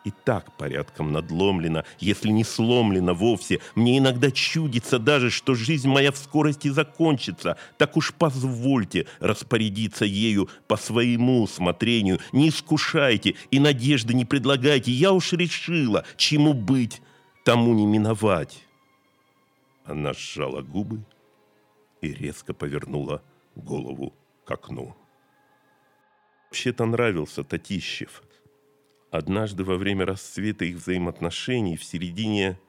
и 0.05 0.11
так 0.11 0.53
порядком 0.57 1.13
надломлена, 1.13 1.85
если 1.99 2.31
не 2.31 2.45
сломлена 2.45 3.15
вовсе. 3.15 3.61
Мне 3.75 3.99
иногда 3.99 4.31
чудится 4.31 4.99
даже, 4.99 5.31
что 5.31 5.55
жизнь 5.55 5.89
моя 5.89 6.13
в 6.13 6.17
скорости 6.17 6.69
закончится. 6.69 7.57
Так 7.77 7.97
уж 7.97 8.15
позвольте 8.15 9.07
распорядиться 9.19 10.05
ею 10.05 10.49
по 10.67 10.77
своему 10.77 11.43
усмотрению. 11.43 12.21
Не 12.33 12.49
искушайте 12.49 13.35
и 13.51 13.59
надежды 13.59 14.15
не 14.15 14.25
предлагайте. 14.25 14.91
Я 14.91 15.13
уж 15.13 15.33
решила, 15.33 16.05
чему 16.17 16.55
быть, 16.55 17.03
тому 17.45 17.75
не 17.75 17.87
миновать». 17.87 18.65
Она 19.85 20.13
сжала 20.13 20.63
губы 20.63 21.05
и 22.01 22.13
резко 22.13 22.55
повернула 22.55 23.23
голову 23.57 24.15
к 24.45 24.51
окну. 24.51 24.95
Вообще-то 26.49 26.85
нравился 26.87 27.45
Татищев. 27.45 28.23
Однажды 29.11 29.65
во 29.65 29.77
время 29.77 30.07
расцвета 30.07 30.65
их 30.65 30.77
взаимоотношений 30.77 31.77
в 31.77 31.83
середине 31.83 32.61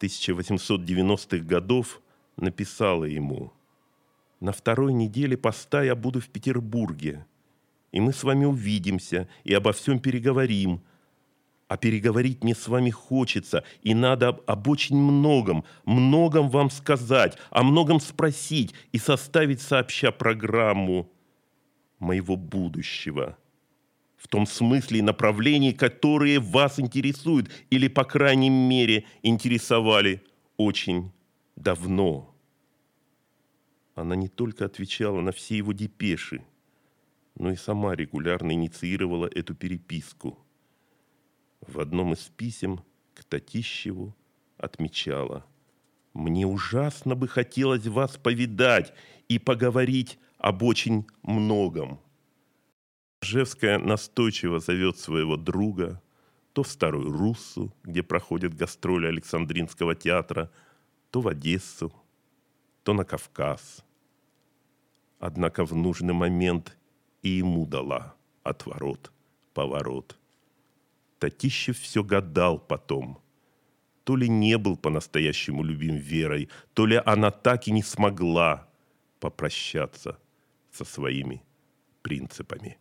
1890-х 0.00 1.38
годов 1.38 2.02
написала 2.36 3.04
ему 3.04 3.52
«На 4.40 4.52
второй 4.52 4.92
неделе 4.92 5.38
поста 5.38 5.82
я 5.82 5.94
буду 5.94 6.20
в 6.20 6.28
Петербурге, 6.28 7.26
и 7.90 8.00
мы 8.00 8.12
с 8.12 8.22
вами 8.22 8.44
увидимся 8.44 9.28
и 9.44 9.54
обо 9.54 9.72
всем 9.72 9.98
переговорим, 9.98 10.82
а 11.68 11.78
переговорить 11.78 12.44
мне 12.44 12.54
с 12.54 12.68
вами 12.68 12.90
хочется, 12.90 13.64
и 13.82 13.94
надо 13.94 14.28
об, 14.28 14.42
об 14.46 14.68
очень 14.68 14.96
многом, 14.96 15.64
многом 15.86 16.50
вам 16.50 16.68
сказать, 16.68 17.38
о 17.48 17.62
многом 17.62 17.98
спросить 17.98 18.74
и 18.92 18.98
составить 18.98 19.62
сообща 19.62 20.12
программу 20.12 21.10
моего 21.98 22.36
будущего. 22.36 23.38
В 24.16 24.28
том 24.28 24.46
смысле 24.46 25.00
и 25.00 25.02
направлении, 25.02 25.72
которые 25.72 26.40
вас 26.40 26.80
интересуют 26.80 27.50
или, 27.70 27.88
по 27.88 28.04
крайней 28.04 28.50
мере, 28.50 29.04
интересовали 29.22 30.22
очень 30.56 31.12
давно. 31.54 32.34
Она 33.94 34.16
не 34.16 34.28
только 34.28 34.64
отвечала 34.64 35.20
на 35.20 35.32
все 35.32 35.56
его 35.56 35.72
депеши, 35.72 36.42
но 37.34 37.50
и 37.50 37.56
сама 37.56 37.94
регулярно 37.94 38.52
инициировала 38.52 39.26
эту 39.26 39.54
переписку– 39.54 40.38
в 41.66 41.80
одном 41.80 42.12
из 42.12 42.20
писем 42.36 42.80
к 43.14 43.24
Татищеву 43.24 44.14
отмечала 44.56 45.44
«Мне 46.12 46.46
ужасно 46.46 47.14
бы 47.14 47.28
хотелось 47.28 47.86
вас 47.86 48.16
повидать 48.16 48.92
и 49.28 49.38
поговорить 49.38 50.18
об 50.38 50.62
очень 50.62 51.06
многом». 51.22 52.00
Жевская 53.22 53.78
настойчиво 53.78 54.60
зовет 54.60 54.98
своего 54.98 55.36
друга 55.36 56.02
то 56.52 56.62
в 56.62 56.68
Старую 56.68 57.12
Руссу, 57.12 57.74
где 57.82 58.02
проходят 58.02 58.54
гастроли 58.54 59.06
Александринского 59.06 59.94
театра, 59.94 60.50
то 61.10 61.20
в 61.20 61.28
Одессу, 61.28 61.92
то 62.82 62.94
на 62.94 63.04
Кавказ. 63.04 63.84
Однако 65.18 65.66
в 65.66 65.74
нужный 65.74 66.14
момент 66.14 66.78
и 67.22 67.28
ему 67.28 67.66
дала 67.66 68.14
отворот, 68.42 69.12
поворот– 69.52 70.18
Татищев 71.18 71.78
все 71.78 72.04
гадал 72.04 72.58
потом. 72.58 73.18
То 74.04 74.16
ли 74.16 74.28
не 74.28 74.58
был 74.58 74.76
по-настоящему 74.76 75.64
любим 75.64 75.96
Верой, 75.96 76.48
то 76.74 76.86
ли 76.86 77.00
она 77.04 77.30
так 77.30 77.66
и 77.66 77.72
не 77.72 77.82
смогла 77.82 78.68
попрощаться 79.18 80.18
со 80.70 80.84
своими 80.84 81.42
принципами. 82.02 82.78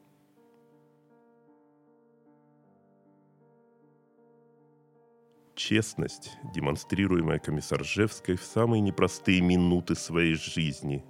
Честность, 5.55 6.37
демонстрируемая 6.53 7.39
комиссаржевской 7.39 8.35
в 8.35 8.43
самые 8.43 8.81
непростые 8.81 9.39
минуты 9.39 9.95
своей 9.95 10.35
жизни, 10.35 11.05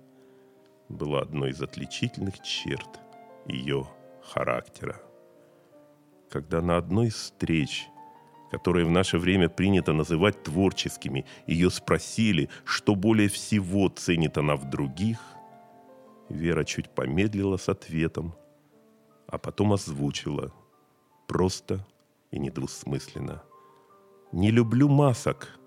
была 0.88 1.22
одной 1.22 1.50
из 1.50 1.62
отличительных 1.64 2.42
черт 2.44 3.00
ее 3.48 3.88
характера. 4.22 5.02
Когда 6.30 6.62
на 6.62 6.78
одной 6.78 7.08
из 7.08 7.16
встреч, 7.16 7.88
которые 8.52 8.86
в 8.86 8.92
наше 8.92 9.18
время 9.18 9.50
принято 9.50 9.94
называть 9.94 10.44
творческими, 10.44 11.26
ее 11.48 11.72
спросили, 11.72 12.50
что 12.66 12.94
более 12.94 13.30
всего 13.30 13.90
ценит 13.90 14.38
она 14.38 14.56
в 14.56 14.70
других, 14.70 15.18
Вера 16.30 16.64
чуть 16.64 16.90
помедлила 16.90 17.58
с 17.58 17.70
ответом, 17.70 18.36
а 19.28 19.38
потом 19.38 19.74
озвучила, 19.74 20.52
просто 21.28 21.86
и 22.32 22.40
недвусмысленно. 22.40 23.44
«Не 24.36 24.52
люблю 24.52 24.90
масок», 24.90 25.58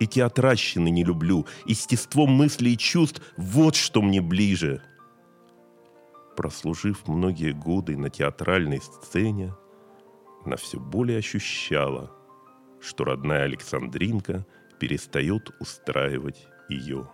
и 0.00 0.08
театращины 0.08 0.90
не 0.90 1.04
люблю, 1.04 1.46
естество 1.66 2.26
мыслей 2.26 2.72
и 2.72 2.76
чувств– 2.76 3.22
вот 3.36 3.76
что 3.76 4.02
мне 4.02 4.20
ближе. 4.20 4.82
Прослужив 6.36 7.06
многие 7.06 7.52
годы 7.52 7.96
на 7.96 8.10
театральной 8.10 8.80
сцене, 8.80 9.54
она 10.44 10.56
все 10.56 10.80
более 10.80 11.18
ощущала, 11.18 12.10
что 12.80 13.04
родная 13.04 13.44
Александринка 13.44 14.44
перестает 14.80 15.50
устраивать 15.60 16.48
ее. 16.68 17.08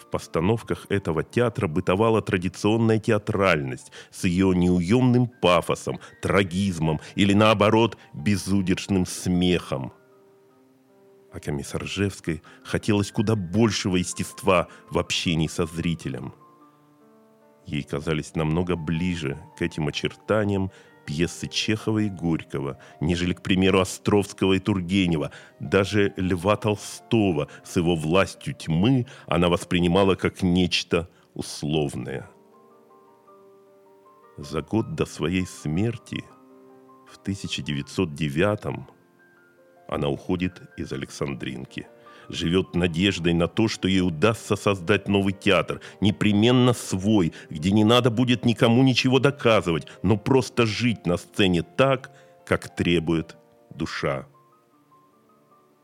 В 0.00 0.10
постановках 0.10 0.86
этого 0.88 1.22
театра 1.22 1.68
бытовала 1.68 2.22
традиционная 2.22 2.98
театральность 2.98 3.92
с 4.10 4.24
ее 4.24 4.54
неуемным 4.54 5.28
пафосом, 5.28 5.98
трагизмом 6.22 7.00
или, 7.14 7.32
наоборот, 7.32 7.96
безудержным 8.12 9.06
смехом– 9.06 9.92
а 11.36 11.40
комиссаржевской 11.40 12.42
хотелось 12.64 13.12
куда 13.12 13.36
большего 13.36 13.96
естества 13.96 14.68
в 14.90 14.98
общении 14.98 15.48
со 15.48 15.66
зрителем. 15.66 16.32
Ей 17.66 17.82
казались 17.82 18.34
намного 18.34 18.74
ближе 18.74 19.36
к 19.58 19.60
этим 19.60 19.88
очертаниям 19.88 20.70
пьесы 21.06 21.46
Чехова 21.48 22.00
и 22.00 22.10
Горького, 22.10 22.78
нежели, 23.00 23.32
к 23.32 23.42
примеру, 23.42 23.80
Островского 23.80 24.54
и 24.54 24.58
Тургенева. 24.58 25.30
Даже 25.60 26.12
Льва 26.16 26.56
Толстого 26.56 27.48
с 27.64 27.76
его 27.76 27.96
властью 27.96 28.54
тьмы 28.54 29.06
она 29.26 29.48
воспринимала 29.48 30.16
как 30.16 30.42
нечто 30.42 31.08
условное. 31.34 32.28
За 34.36 34.60
год 34.60 34.94
до 34.94 35.06
своей 35.06 35.46
смерти, 35.46 36.22
в 37.10 37.16
1909 37.18 38.86
она 39.88 40.08
уходит 40.08 40.60
из 40.76 40.92
Александринки. 40.92 41.86
Живет 42.28 42.74
надеждой 42.74 43.34
на 43.34 43.46
то, 43.46 43.68
что 43.68 43.88
ей 43.88 44.00
удастся 44.00 44.56
создать 44.56 45.08
новый 45.08 45.32
театр, 45.32 45.80
непременно 46.00 46.72
свой, 46.72 47.32
где 47.50 47.70
не 47.70 47.84
надо 47.84 48.10
будет 48.10 48.44
никому 48.44 48.82
ничего 48.82 49.18
доказывать, 49.18 49.86
но 50.02 50.16
просто 50.16 50.66
жить 50.66 51.06
на 51.06 51.16
сцене 51.16 51.62
так, 51.62 52.10
как 52.44 52.74
требует 52.74 53.36
душа. 53.70 54.26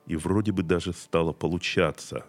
И 0.06 0.16
вроде 0.16 0.52
бы 0.52 0.62
даже 0.62 0.92
стало 0.92 1.32
получаться. 1.32 2.24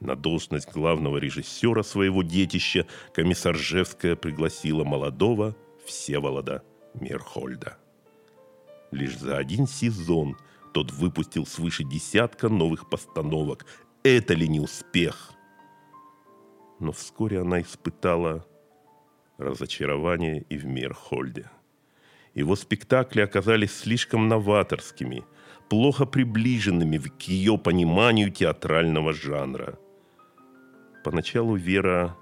На 0.00 0.14
должность 0.14 0.70
главного 0.70 1.16
режиссера 1.18 1.82
своего 1.82 2.22
детища 2.22 2.86
комиссар 3.12 3.56
Жевская 3.56 4.16
пригласила 4.16 4.84
молодого 4.84 5.56
Всеволода 5.86 6.62
Мерхольда. 6.94 7.78
Лишь 8.92 9.16
за 9.18 9.38
один 9.38 9.66
сезон– 9.66 10.36
тот 10.74 10.90
выпустил 10.90 11.46
свыше 11.46 11.84
десятка 11.84 12.48
новых 12.48 12.90
постановок. 12.90 13.64
Это 14.02 14.34
ли 14.34 14.48
не 14.48 14.58
успех? 14.58 15.30
Но 16.80 16.90
вскоре 16.90 17.40
она 17.40 17.60
испытала 17.60 18.44
разочарование 19.38 20.42
и 20.50 20.58
в 20.58 20.66
Мирхольде. 20.66 21.48
Его 22.34 22.56
спектакли 22.56 23.20
оказались 23.20 23.72
слишком 23.72 24.26
новаторскими, 24.26 25.24
плохо 25.70 26.06
приближенными 26.06 26.98
к 26.98 27.22
ее 27.22 27.56
пониманию 27.56 28.32
театрального 28.32 29.12
жанра. 29.12 29.78
Поначалу 31.04 31.54
Вера 31.54 32.16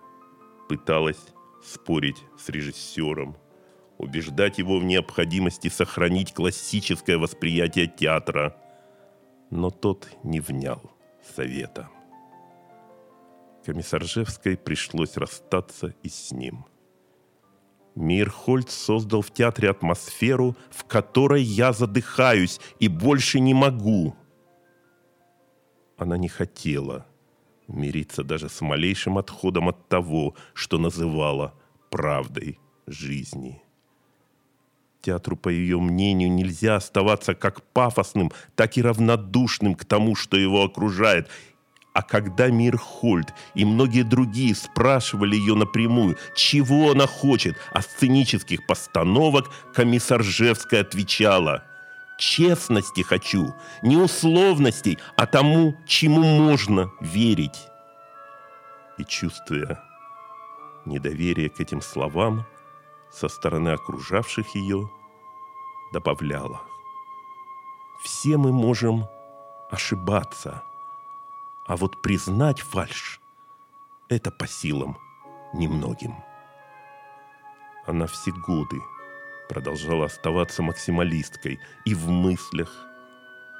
пыталась 0.68 1.24
спорить 1.64 2.22
с 2.38 2.50
режиссером, 2.50 3.34
убеждать 4.02 4.58
его 4.58 4.78
в 4.78 4.84
необходимости 4.84 5.68
сохранить 5.68 6.34
классическое 6.34 7.18
восприятие 7.18 7.86
театра, 7.86 8.56
но 9.50 9.70
тот 9.70 10.08
не 10.24 10.40
внял 10.40 10.82
совета. 11.34 11.88
Комиссаржевской 13.64 14.56
пришлось 14.56 15.16
расстаться 15.16 15.94
и 16.02 16.08
с 16.08 16.32
ним. 16.32 16.66
Мирхольд 17.94 18.70
создал 18.70 19.22
в 19.22 19.30
театре 19.30 19.70
атмосферу, 19.70 20.56
в 20.70 20.84
которой 20.84 21.42
я 21.42 21.72
задыхаюсь 21.72 22.58
и 22.80 22.88
больше 22.88 23.38
не 23.38 23.54
могу. 23.54 24.16
Она 25.96 26.16
не 26.16 26.28
хотела 26.28 27.06
мириться 27.68 28.24
даже 28.24 28.48
с 28.48 28.60
малейшим 28.60 29.18
отходом 29.18 29.68
от 29.68 29.88
того, 29.88 30.34
что 30.54 30.78
называла 30.78 31.54
правдой 31.90 32.58
жизни. 32.86 33.61
Театру, 35.02 35.36
по 35.36 35.48
ее 35.48 35.80
мнению, 35.80 36.32
нельзя 36.32 36.76
оставаться 36.76 37.34
как 37.34 37.62
пафосным, 37.72 38.32
так 38.54 38.76
и 38.76 38.82
равнодушным 38.82 39.74
к 39.74 39.84
тому, 39.84 40.14
что 40.14 40.36
его 40.36 40.62
окружает. 40.62 41.28
А 41.92 42.02
когда 42.02 42.48
Мир 42.48 42.78
Хольд 42.78 43.34
и 43.54 43.64
многие 43.64 44.02
другие 44.02 44.54
спрашивали 44.54 45.36
ее 45.36 45.54
напрямую, 45.54 46.16
чего 46.34 46.92
она 46.92 47.06
хочет, 47.06 47.56
а 47.72 47.82
сценических 47.82 48.66
постановок, 48.66 49.50
комиссар 49.74 50.22
Жевская 50.22 50.80
отвечала 50.80 51.64
«Честности 52.18 53.02
хочу, 53.02 53.52
не 53.82 53.96
условностей, 53.96 54.98
а 55.16 55.26
тому, 55.26 55.76
чему 55.86 56.22
можно 56.22 56.90
верить». 57.00 57.68
И 58.96 59.04
чувствуя 59.04 59.82
недоверие 60.86 61.50
к 61.50 61.60
этим 61.60 61.82
словам, 61.82 62.46
со 63.12 63.28
стороны 63.28 63.70
окружавших 63.70 64.54
ее 64.54 64.90
добавляла. 65.92 66.62
Все 68.02 68.36
мы 68.36 68.52
можем 68.52 69.06
ошибаться, 69.70 70.62
а 71.66 71.76
вот 71.76 72.02
признать 72.02 72.60
фальш– 72.60 73.20
это 74.08 74.30
по 74.30 74.46
силам 74.46 74.98
немногим. 75.52 76.16
Она 77.86 78.06
все 78.06 78.32
годы 78.32 78.80
продолжала 79.48 80.06
оставаться 80.06 80.62
максималисткой 80.62 81.60
и 81.84 81.94
в 81.94 82.08
мыслях, 82.08 82.72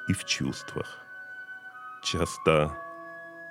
и 0.08 0.14
в 0.14 0.24
чувствах. 0.24 0.98
Часто 2.02 2.76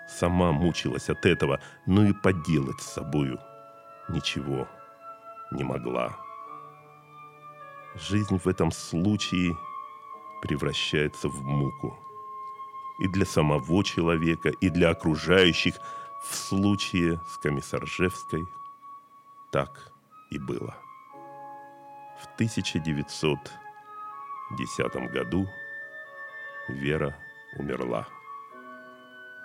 сама 0.08 0.52
мучилась 0.52 1.10
от 1.10 1.26
этого, 1.26 1.62
но 1.86 2.06
и 2.06 2.14
поделать 2.14 2.82
с 2.82 2.94
собою 2.94 3.40
ничего 4.10 4.68
не 5.52 5.64
могла. 5.64 6.18
Жизнь 7.96 8.38
в 8.38 8.48
этом 8.48 8.72
случае 8.72 9.58
превращается 10.42 11.28
в 11.28 11.44
муку. 11.44 11.98
И 13.00 13.08
для 13.08 13.26
самого 13.26 13.84
человека, 13.84 14.50
и 14.50 14.70
для 14.70 14.92
окружающих 14.92 15.76
в 16.24 16.36
случае 16.36 17.20
с 17.28 17.38
Комиссаржевской 17.38 18.48
так 19.52 19.92
и 20.30 20.40
было. 20.40 20.78
В 22.22 22.26
1910 22.36 25.12
году 25.12 25.50
Вера 26.70 27.18
умерла. 27.58 28.08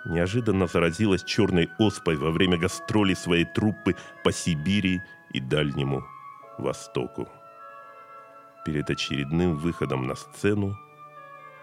Неожиданно 0.05 0.67
заразилась 0.67 1.23
черной 1.23 1.69
оспой 1.79 2.15
во 2.15 2.31
время 2.31 2.57
гастролей 2.57 3.15
своей 3.15 3.45
труппы 3.45 3.95
по 4.23 4.31
Сибири 4.31 5.01
и 5.31 5.39
Дальнему 5.39 6.05
Востоку. 6.57 7.27
Перед 8.65 8.89
очередным 8.89 9.55
выходом 9.55 10.07
на 10.07 10.15
сцену 10.15 10.77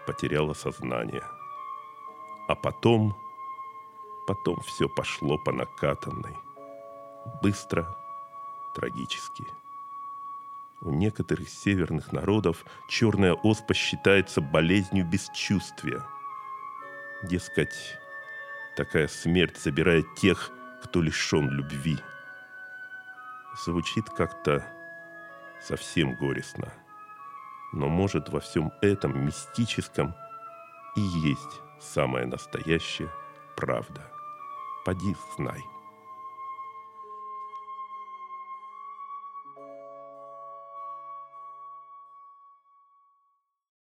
потеряла 0.07 0.53
сознание. 0.53 1.23
А 2.47 2.55
потом, 2.55 3.15
потом 4.27 4.59
все 4.61 4.87
пошло 4.87 5.37
по 5.37 5.51
накатанной. 5.51 6.37
Быстро, 7.41 7.95
трагически. 8.73 9.45
У 10.81 10.91
некоторых 10.91 11.49
северных 11.49 12.11
народов 12.11 12.65
черная 12.87 13.33
оспа 13.33 13.73
считается 13.73 14.41
болезнью 14.41 15.05
бесчувствия. 15.05 16.03
Дескать, 17.23 17.97
такая 18.77 19.07
смерть 19.07 19.57
забирает 19.57 20.05
тех, 20.15 20.51
кто 20.83 21.01
лишен 21.01 21.49
любви– 21.49 21.97
звучит 23.63 24.09
как-то 24.09 24.65
совсем 25.61 26.15
горестно. 26.15 26.71
Но 27.73 27.87
может 27.87 28.29
во 28.29 28.39
всем 28.39 28.71
этом 28.81 29.25
мистическом 29.25 30.15
и 30.95 31.01
есть 31.01 31.61
самая 31.79 32.25
настоящая 32.25 33.11
правда. 33.55 34.01
Поди 34.85 35.15
знай. 35.37 35.61